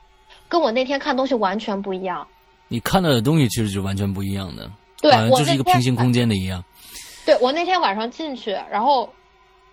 [0.47, 2.25] 跟我那天看东西完全不一样。
[2.67, 4.69] 你看到的东西其实就完全不一样的，
[5.01, 6.63] 对好像就是一个平行空间的一样，
[7.25, 9.09] 对我那天晚上进去，然后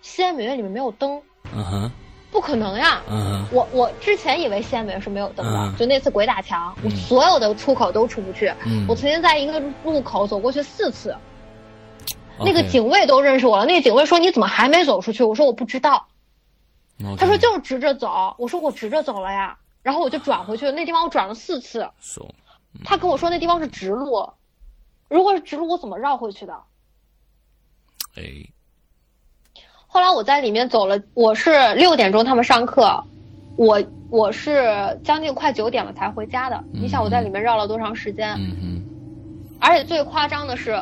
[0.01, 1.21] 西安美院里面没有灯，
[1.55, 1.91] 嗯哼，
[2.31, 3.01] 不可能呀！
[3.09, 8.53] 嗯哼，我我之前以为西安美院是没有灯的，嗯就那次鬼打墙，我所有的出口都出不去。
[8.65, 11.15] 嗯我曾经在一个路口走过去四次，
[12.39, 13.65] 那个警卫都认识我了。
[13.65, 16.07] 那个警卫说：“你怎么还没走出去？”我说：“我不知道。”
[17.17, 21.89] 他说：“就是直着走。”我说：“我直着走了呀。”然后我就转回去，那地方我转了四次。
[21.99, 22.25] so
[22.83, 24.29] 他跟我说那地方是直路，
[25.09, 26.53] 如果是直路，我怎么绕回去的？
[28.17, 28.23] 哎，
[29.87, 33.03] 后来我在里面走了，我是六点钟他们上课，
[33.55, 36.63] 我我是将近快九点了才回家的。
[36.71, 38.37] 你想我在里面绕了多长时间？
[39.59, 40.79] 而且最夸张的是，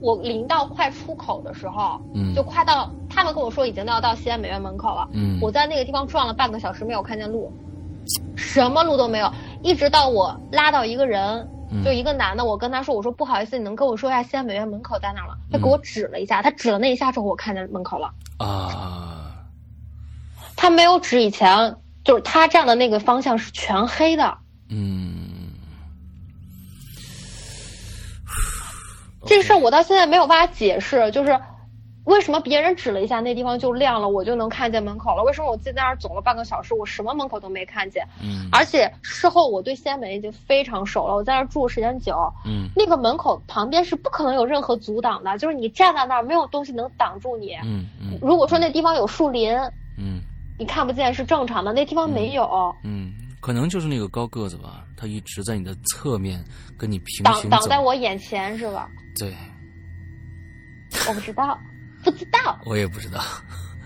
[0.00, 2.32] 我临到快出口的时候，嗯。
[2.34, 5.38] 就快到他们跟我说已经要到西安美院门口了，嗯。
[5.40, 7.50] 我在那个地方转了半个小时没有看见路，
[8.36, 9.32] 什么路都没有，
[9.62, 11.48] 一直到我拉到一个人
[11.84, 15.34] 就一个男的，我跟他说，我说不好意思，你能跟我说一下西安美院门口在哪吗？
[15.50, 18.12] 他给我指了一下，他指了那一下之后，我看见门口了。
[18.38, 19.32] 啊，
[20.54, 24.38] 他没有指以前，就是他站的那个方向是全黑的。
[24.68, 25.52] 嗯，
[29.24, 31.40] 这事儿我到现在没有办法解释，就是
[32.04, 35.22] 为什么别人指了一下那地方就亮了，我就能看见门口了？
[35.22, 38.04] 为什么我自己在那儿走了半个小时，我什么门口都没看见？
[38.20, 47.54] 嗯，而且事后我对西安美已经非常熟了，我在那儿住时间久，嗯，那个门口旁边是不可能有任何阻挡的，就是你站在那儿没有东西能挡住你。
[47.62, 49.56] 嗯嗯，如果说那地方有树林，
[49.96, 50.20] 嗯，
[50.58, 56.42] 你看不见是正常的，那地方没有，嗯，可能就是那个高个子吧，他一直在你的侧面
[56.76, 58.88] 跟你平挡行挡挡在我眼前是吧？
[59.16, 59.32] 对，
[61.08, 61.56] 我不知道，
[62.44, 62.58] 道。
[62.64, 63.20] 我也不知道。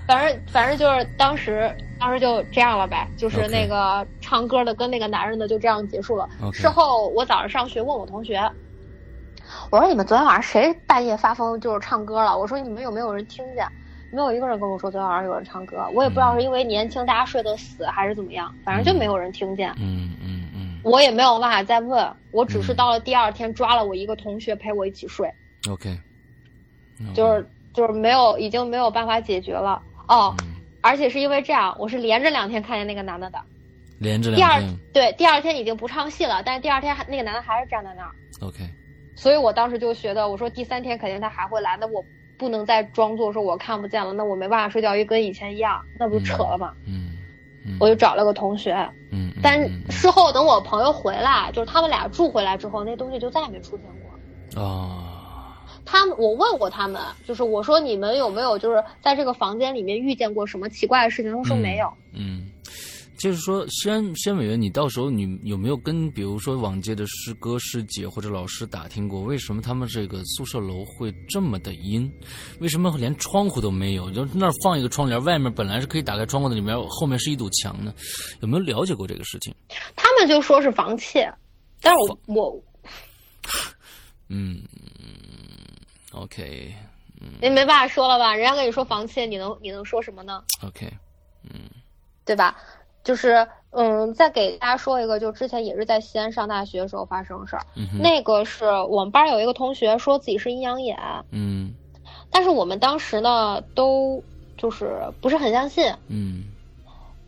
[0.07, 6.29] 反正反正就是当时当时就这样了呗，就是那个唱歌的跟那个男人的就这样结束了。
[6.53, 8.41] 事后我早上上学问我同学，
[9.71, 12.39] 我说你们昨天晚上谁半夜发疯就是唱歌了？
[12.39, 13.67] 我说你们有没有人听见？
[14.13, 19.73] 没有一个人跟我说昨天晚上有人唱歌，我也不知道是因为年轻大家睡得死还是怎么样，反正就没有人听见。
[19.81, 25.29] 嗯嗯嗯我也没有办法再问，我只是嗯到了第二天抓了我一个同学陪我一起睡
[25.69, 25.99] ，，OK，
[27.13, 27.45] 就是
[27.77, 30.35] 就是没有已经没有办法解决了哦。
[30.41, 30.47] 嗯
[30.83, 33.39] 而且是因为这样，我是连着两天看见那个男的的。
[33.99, 38.59] 连着第二两天对第二天已经不唱戏了，但是第二天还那个男的还是站在那儿，，OK，
[39.17, 42.05] 所以我当时就觉得，我说第三天肯定他还会来，那我
[42.39, 46.73] 不能再装作说我看不见了，那我没办法睡觉，又跟以前一样，那不就扯了吗？
[46.87, 47.17] 嗯
[47.67, 48.73] 嗯，我就找了个同学，
[49.11, 53.87] 嗯，嗯但事后等我朋友回来，就是他们俩住回来之后，那东西就再也没出现
[54.55, 54.63] 过。
[54.63, 55.06] 啊，
[55.87, 61.31] 他们我问过他们，就是我说你们有没有就是在这个房间里面遇见过什么奇怪的事情？
[61.31, 61.91] 他们说没有。
[62.13, 62.51] 嗯，
[63.17, 72.11] 就是说，西安西安委员，你到时候你有没有跟比如说往届的师哥师姐或者老师打听过，为什么他们这个宿舍楼会这么的阴？
[72.61, 74.11] 为什么连窗户都没有？
[74.11, 77.95] 就那儿放一个窗帘，外面本来是可以打开窗户的，里面后面是一堵墙呢？
[78.41, 79.55] 有没有了解过这个事情？
[79.95, 81.33] 他们就说是房窃，
[81.81, 82.63] 但是我我
[84.29, 84.61] 嗯
[86.17, 86.75] ，OK
[87.21, 88.35] 嗯也没办法说了吧？
[88.35, 90.87] 人家跟你说房契，你能你能说什么呢？OK，
[91.45, 91.61] 嗯
[92.25, 92.57] 对吧？
[93.05, 97.63] 就是嗯，再给大家说一个，就之前也是在西安上大学的时候发生的事儿。
[97.77, 100.99] 嗯，那个是我们班有一个同学说自己是阴阳眼，
[101.31, 101.73] 嗯
[102.31, 104.23] 但是我们当时呢都
[104.59, 105.93] 就是不是很相信。
[106.09, 106.45] 嗯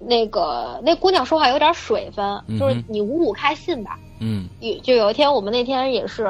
[0.01, 3.99] 那个那姑娘说话有点水分，嗯就是你五五开信吧。
[4.21, 6.29] 嗯有就有一天我们那天也是，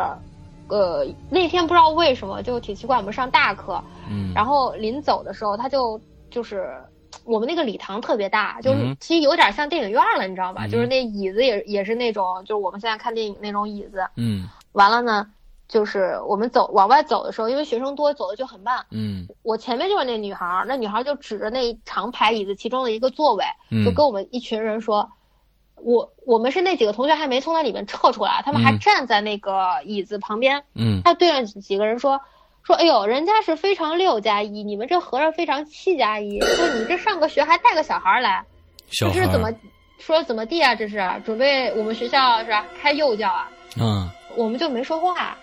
[0.69, 6.01] 呃，那天不知道为什么就挺奇怪，我们上大课，嗯，然后临走的时候他就
[6.31, 6.75] 就是。
[7.25, 10.67] 我们那个礼堂特别大，就是嗯其实有点像电影院了，你知道吧？
[10.67, 14.07] 嗯就是那椅子也也是那种，就是我们现在看电影那种椅子。
[14.17, 15.27] 嗯完了呢，
[15.69, 18.85] 就是我们走往外走的时候，因为学生多，走的就很慢。
[18.91, 25.11] 嗯我前面就是那女孩儿，那女孩儿就指着那长排椅子其中的一个座位，嗯，就跟我们一群人说，
[25.83, 30.63] 我我们是那几个同学还没从那里面撤出来，他们还嗯站在那个椅子旁边。
[30.75, 32.21] 嗯他对着几个人说
[32.63, 38.45] 说，哎呦，人家是非常六加一，你们这和尚非常七加一，说你这上个学还带个小孩儿来，
[38.91, 39.51] 这是怎么
[39.99, 40.75] 说怎么地啊？
[40.75, 43.51] 这是准备我们学校是吧开幼教啊？
[43.81, 45.37] 嗯我们就没说话，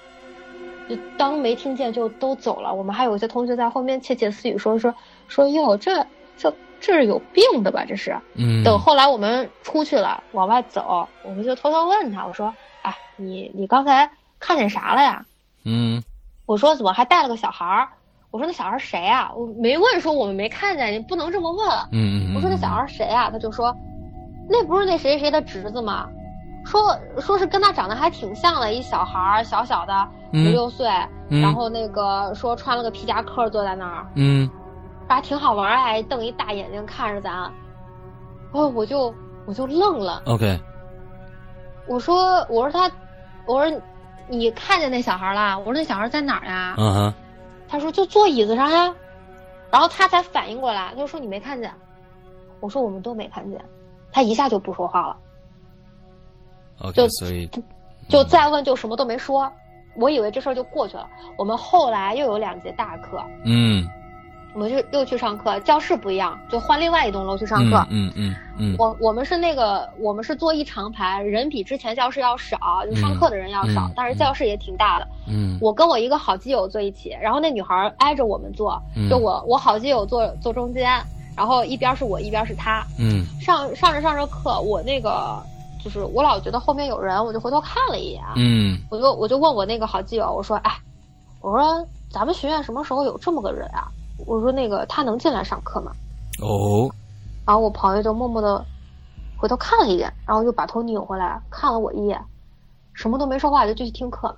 [0.88, 2.74] 就当没听见就都走了。
[2.74, 4.94] 我们还有一些同学在后面窃窃私语说说
[5.28, 6.06] 说哟，这
[6.38, 6.54] 这
[6.86, 7.84] 这是有病的吧？
[7.88, 8.16] 这是。
[8.36, 14.08] 嗯，等后来我们出去了，往外走，我们就偷偷问他，我说：“哎，你你刚才
[14.40, 15.26] 看见啥了呀
[15.64, 16.04] 嗯？”
[16.46, 17.88] 我说：“怎么还带了个小孩儿？”
[18.30, 21.68] 我说：“那小孩儿谁啊？”我没问说我们没看见，你不能这么问。
[21.92, 23.76] 嗯嗯，我说：“那小孩儿谁啊？”他就说
[24.48, 26.08] ：“那不是那谁谁的侄子吗？
[26.66, 30.88] 说说是跟他长得还挺像的，一小孩儿，小小的，五嗯六岁，
[31.30, 34.50] 嗯然后那个说穿了个皮夹克坐在那儿，嗯
[35.08, 37.52] 还挺好玩儿，还瞪一大眼睛看着咱。
[38.52, 39.14] 哦，我就
[39.46, 40.22] 我就愣了。
[40.26, 40.60] ，OK，
[41.88, 42.90] 我说我说他，
[43.46, 43.82] 我说
[44.28, 45.58] 你看见那小孩啦？
[45.58, 46.76] 我说那小孩在哪儿呀？
[46.78, 47.14] 嗯哼，
[47.68, 48.94] 他说就坐椅子上呀。
[49.72, 51.72] 然后他才反应过来，他就说你没看见。
[52.62, 53.64] 我说我们都没看见。
[54.12, 55.18] 他一下就不说话了
[56.80, 57.50] ，OK，就所以
[58.08, 59.52] 就再问就什么都没说。
[59.98, 61.06] 我以为这事儿就过去了。
[61.38, 63.86] 我们后来又有两节大课，嗯，
[64.56, 67.86] 我们就又去上课，教室不一样，就换另外一栋楼去上课。
[67.90, 72.58] 嗯嗯嗯我我们是那个，我们是坐一长排，人比之前教室要少，
[72.90, 75.06] 就上课的人要少，嗯但是教室也挺大的。
[75.28, 80.90] 嗯我跟我一个好基友坐一起，然后那女孩挨着我们坐，嗯就我我好基友坐坐中间，
[81.36, 82.82] 然后一边是我，一边是她。
[82.98, 85.38] 嗯上上着上着课，我那个
[85.84, 88.24] 就是我老觉得后面有人，我就回头看了一眼。
[88.38, 90.72] 嗯，我就我就问我那个好基友，我说，哎，
[91.42, 93.92] 我说咱们学院什么时候有这么个人啊？
[94.26, 95.92] 我说那个他能进来上课吗？
[96.42, 96.90] 哦，
[97.46, 98.64] 然后我朋友就默默的
[99.38, 102.20] 回头看了一眼，然后又把头拧回来看了我一眼，
[102.94, 104.36] 什么都没说话，就继续听课。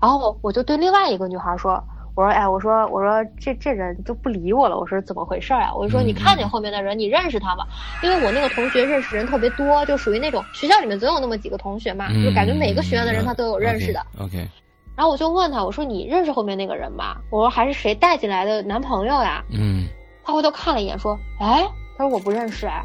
[0.00, 1.82] 然后我就对另外一个女孩说
[2.16, 4.76] ：“我说，哎，我说，我说这这人就不理我了。
[4.76, 5.72] 我说怎么回事啊？
[5.72, 7.64] 我就说你看见后面的人，你认识他吗？
[8.02, 14.04] 因为我那个同学认识人特别多，就属于那种学校里面总有那么几个同学嘛，就感觉每个学院的人他都有认识的。
[14.18, 14.46] OK，
[14.94, 17.16] 然后我就问他，我说你认识后面那个人吗？
[17.30, 19.42] 我说还是谁带进来的男朋友呀？
[19.50, 19.86] 嗯，
[20.24, 21.66] 他回头看了一眼说，哎，
[21.96, 22.84] 他说我不认识哎，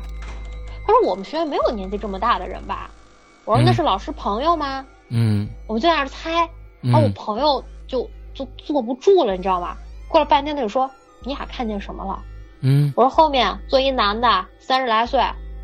[0.86, 2.90] 他说我们学院没有年纪这么大的人吧？
[3.46, 4.86] 我说那是老师朋友吗？
[5.10, 6.48] 嗯，我们就在那儿猜。
[6.82, 9.76] 然后我朋友就就坐不住了，你知道吗？
[10.08, 10.90] 过了半天他就说
[11.26, 12.24] ：“你俩看见什么了？”
[12.62, 15.20] 嗯，我说后面坐一男的，三十来岁，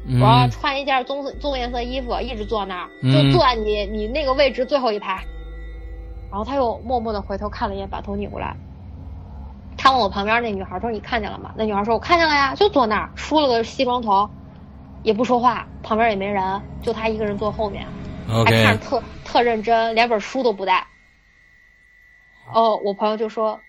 [0.08, 5.24] 嗯我说穿一件棕棕颜色衣服，一直坐那儿，就坐在你你那个位置最后一排。
[6.34, 8.57] 然后他又默默的回头看了一眼，把头拧过来。
[9.77, 14.27] 他问我旁边那女孩说：“你看见了吗？”那女孩说：“我看见了呀，就坐那儿，梳了个西装头，
[15.03, 17.86] 也不说话，旁边也没人，就他一个人坐后面，
[18.27, 20.88] 还看着特特认真，连本书都不带。”
[22.51, 23.61] 哦，我朋友就说，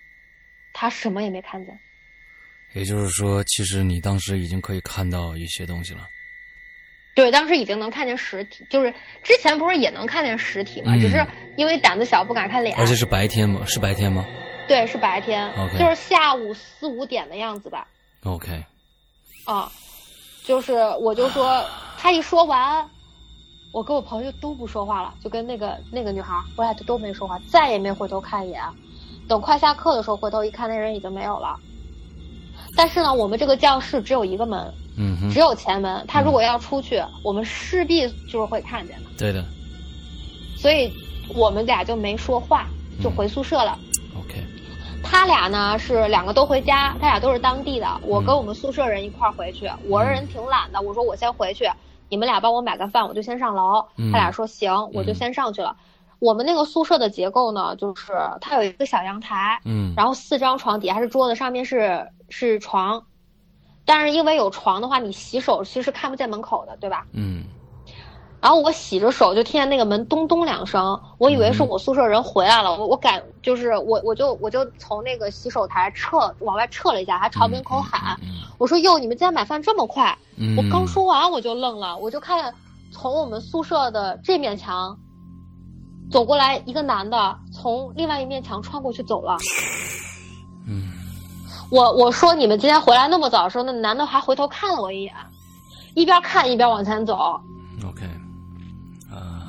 [0.73, 1.79] 他什么也没看见。
[2.73, 5.99] 也就是说，其实你当时已经可以看到一些东西了。
[7.15, 8.93] 对，当时已经能看见实体，就是
[9.23, 12.77] 之前不是也能看见实体嘛，嗯、只是因为胆子小不敢看脸。
[12.77, 13.61] 而且是白天吗？
[13.65, 14.25] 是白天吗？
[14.67, 15.49] 对，是白天
[15.79, 17.87] 就是下午四五点的样子吧。
[18.23, 18.65] OK，
[19.45, 19.71] 啊，
[20.43, 21.63] 就是我就说
[21.97, 22.85] 他一说完，
[23.71, 28.61] 我跟我朋友都不说话了，就跟那个那个女孩，我俩就都没说话，再也没回头看一眼。
[29.27, 31.57] 等快下课的时候，回头一看，那人已经没有了。
[32.75, 36.03] 但是呢，我们这个教室只有一个门，嗯哼，只有前门。
[36.07, 39.09] 他如果要出去，嗯、我们势必就是会看见的。
[39.17, 39.43] 对的。
[40.57, 40.91] 所以
[41.35, 42.65] 我们俩就没说话，
[43.03, 43.77] 就回宿舍了。
[44.13, 44.43] 嗯、OK。
[45.03, 47.87] 他俩呢是两个都回家，他俩都是当地的。
[48.03, 51.69] 我跟我们宿舍人一块儿回去，我这人挺懒的，我说我先回去，
[52.09, 53.85] 你们俩帮我买个饭，我就先上楼。
[53.97, 55.75] 嗯、他俩说行，我就先上去了。
[56.19, 63.03] 我们那个宿舍的结构呢，就是它有一个小阳台，嗯，然后四张床，底下是桌子，上面是是床，
[63.85, 67.05] 但是因为有床的话，你洗手其实看不见门口的，对吧？
[67.13, 67.43] 嗯。
[68.41, 78.27] 然后我洗着手，就听见那个门咚咚两声，我以为是我宿舍人回来了，我我赶就是我我就我就从那个洗手台撤往外撤了一下，还朝门口喊，嗯、
[78.59, 80.15] 我说哟，你们今天买饭这么快？
[80.37, 82.53] 嗯、我刚说完我就愣了，我就看
[82.91, 84.95] 从我们宿舍的这面墙。
[86.11, 89.37] 走过来一个男的，从另外一面墙穿过去走了。
[91.65, 95.13] 嗯，我我说你们今天回来那么早的时候，那男的还回头看了我一眼，
[95.95, 97.15] 一边看一边往前走。
[97.85, 98.05] OK，
[99.11, 99.43] 啊、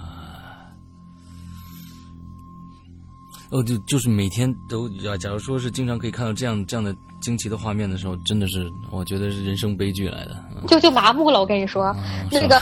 [3.50, 4.88] uh,，哦，就就是每天都，
[5.18, 10.36] 假如说是经常可以看到这样这样的惊奇的画面的时候，真的是我觉得是人生悲剧来的。
[10.54, 12.60] 嗯、就就麻木了，我跟你说，嗯、那个。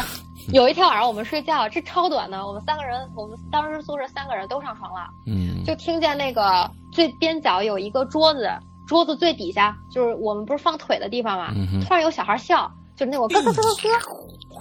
[0.53, 8.47] 有一天晚上我们睡觉，这超短的，我们三个人，我们当时宿舍三个人都上床了，嗯，就听见那个最边角有一个桌子，
[8.87, 14.61] 桌子最底下就是我们不是放腿的地方嘛，嗯、突然有小孩笑，就是那我咯咯咯咯咯。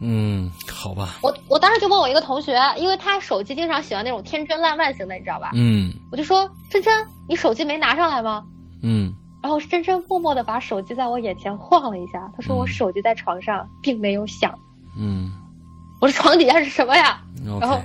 [0.00, 1.16] 嗯，好吧。
[1.22, 5.50] 我我当时就问我一个同学，因为他手机经常喜欢那种天真烂漫型的，你知道吧？
[5.54, 8.44] 嗯，我就说真真，你手机没拿上来吗？
[8.82, 9.12] 嗯。
[9.40, 14.52] 然后真真默默的把手机在我眼前晃了一下，他说我手机在床上，并没有响。
[14.98, 15.32] 嗯，
[16.00, 17.20] 我说床底下是什么呀.
[17.60, 17.80] 然后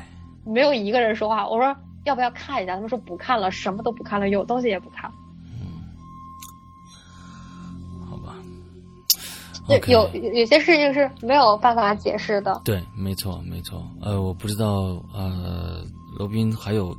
[0.45, 1.47] 没有一个人说话。
[1.47, 1.75] 我说
[2.05, 2.75] 要不要看一下？
[2.75, 5.11] 他们说不看了，什么都不看了，有东西也不看。
[5.45, 5.81] 嗯，
[8.09, 8.35] 好吧。
[9.67, 9.91] 对 Okay.
[9.91, 12.61] 有有些事情是没有办法解释的。
[12.65, 13.81] 对，没错，没错。
[14.01, 15.81] 呃，我不知道，呃，
[16.17, 16.93] 罗宾还有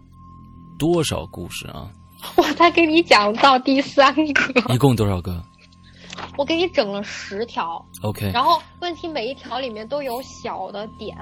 [0.79, 1.91] 多少故事啊？
[2.37, 5.43] 我才给你讲到第三个，一共多少个？
[6.39, 7.85] 我给你整了十条。
[8.03, 11.15] OK，然后问题每一条里面都有小的点，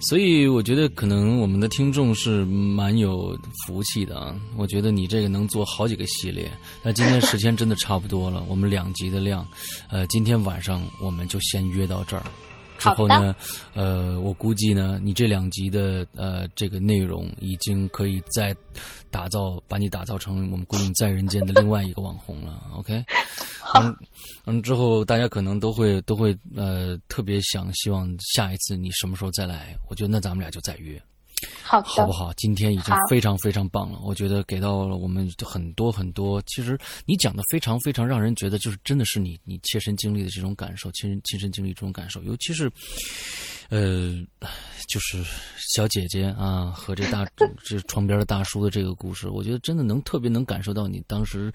[0.00, 4.34] 所以我觉得可能我们的听众是蛮有福气的啊。
[4.56, 6.50] 我觉得你这个能做好几个系列。
[6.82, 9.46] 那今天时间真的差不多了，我们两集的量，
[9.88, 12.24] 呃，今天晚上我们就先约到这儿。
[12.80, 13.36] 之后呢，
[13.74, 18.56] 呃，我估计呢，你这两集的呃这个内容已经可以再
[19.10, 22.66] 打造，把你打造成我们《孤影在人间》的另外一个网红了。
[22.74, 23.04] OK，
[23.74, 23.96] 嗯
[24.46, 29.76] 嗯，之后大家可能都会都会呃特别想希望下一次你什么时候再来？
[29.88, 31.00] 我觉得那咱们俩就再约。
[31.62, 32.32] 好，好不好？
[32.34, 36.42] 今天已经非常非常棒了，我觉得给到了我们很多很多。
[36.46, 42.70] 其实你讲的非常非常让人觉得，就是真的是你你切身经历的这种感受，亲身亲身经历这种感受，尤其是，
[43.70, 44.14] 呃，
[44.88, 45.24] 就是
[45.72, 47.24] 小姐姐啊和这大
[47.64, 51.52] 这床边的大叔的这个故事，我觉得真的能特别能感受到你当时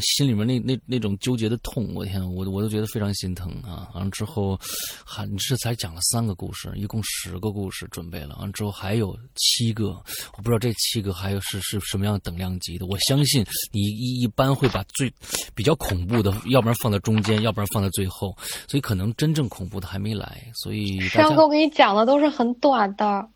[0.00, 1.94] 心里面那那那种纠结的痛。
[1.94, 3.88] 我天，我我都觉得非常心疼啊！
[3.94, 4.58] 完了之后，
[5.04, 9.16] 还你这才讲了三个故事，一共十个故事准备了，完了之后还有。
[9.34, 9.88] 七个，
[10.36, 12.86] 我不知道这七个还有是是什么样等量级的。
[12.86, 15.12] 我相信你一一般会把最
[15.54, 18.36] 比较恐怖的，要不然放在中间，要不然放在最后，
[18.68, 20.50] 所以可能真正恐怖的还没来。
[20.54, 23.28] 所以上哥，我给你讲的都是很短的，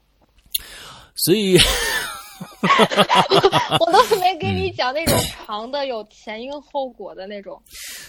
[1.14, 1.56] 所以。
[3.80, 7.60] 我都没给你讲那种长的、有前因后果的那种。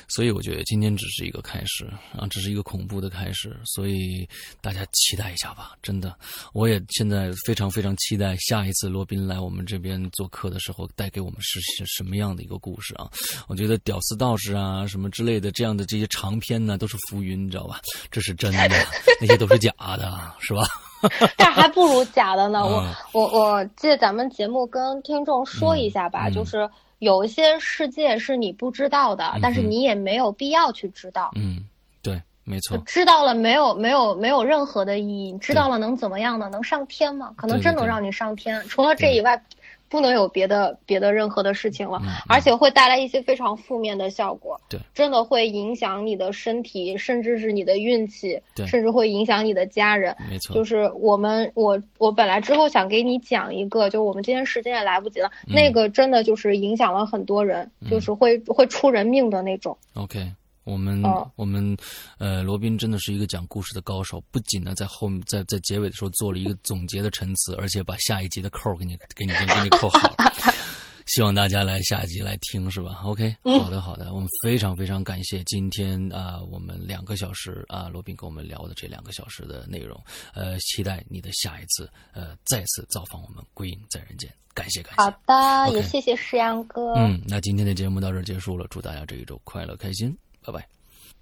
[0.08, 1.86] 所以我觉得今天只是一个开始
[2.18, 3.56] 啊，只是一个恐怖的开始。
[3.66, 4.28] 所以
[4.62, 6.16] 大家期待一下吧，真的，
[6.54, 13.10] 我也现在非常非常期待下一次罗宾来我们这边做客的时候，带给我们是什么样的一个故事啊？
[13.48, 17.80] 我觉得屌丝道士啊什么之类的这样的这些长篇呢，都是浮云，你知道吧？
[18.12, 18.70] 这是真的，
[19.22, 20.68] 那些都是假的，是吧？
[21.38, 22.64] 但还不如假的呢。
[22.66, 22.84] 我
[23.14, 26.70] 我我借咱们节目跟听众说一下吧，就是
[27.00, 31.32] 有一些世界是你不知道的，但是你也没有必要去知道。
[31.36, 31.66] 嗯，
[32.02, 32.78] 对，没错。
[32.86, 33.76] 知道了没有？
[33.76, 35.38] 没有没有任何的意义。
[35.40, 36.50] 知道了能怎么样呢？
[36.50, 37.32] 能上天吗？
[37.38, 38.62] 可能真能让你上天。
[38.68, 39.42] 除了这以外。
[39.90, 44.60] 不能有别的别的任何的事情了，而且会带来一些非常负面的效果。
[44.70, 50.16] 对，真的会影响你的身体，甚至是你的运气，甚至会影响你的家人。
[50.30, 55.32] 没错，就是我们，我我本来之后想给你讲一个，就我们今天时间也来不及了。
[55.48, 59.78] 那个真的就是影响了很多人，就是会会出人命的那种。
[59.94, 60.20] OK。
[60.68, 61.02] 我们
[61.36, 61.76] 我们，
[62.18, 64.22] 呃，罗宾真的是一个讲故事的高手。
[64.32, 70.16] 不仅呢，在后面在在结尾的时候做了一个总结的陈词，而且把下一集的扣给你 给你给你扣好了。
[71.08, 79.98] 希望大家来下一集来听，是吧？OK，好的好的，我们非常非常感谢今天啊，我们两个小时啊，罗宾跟我们聊的这两个小时的内容。
[80.34, 84.30] 呃，期待你的下一次呃再次造访我们归隐在人间。
[84.54, 85.02] 感谢感谢。
[85.02, 86.94] 好的，也谢谢石阳哥。
[86.96, 90.14] 嗯，那今天的节目到这儿结束了，祝大家这一周快乐开心。
[90.48, 90.68] 拜拜，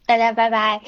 [0.05, 0.79] 大家拜拜。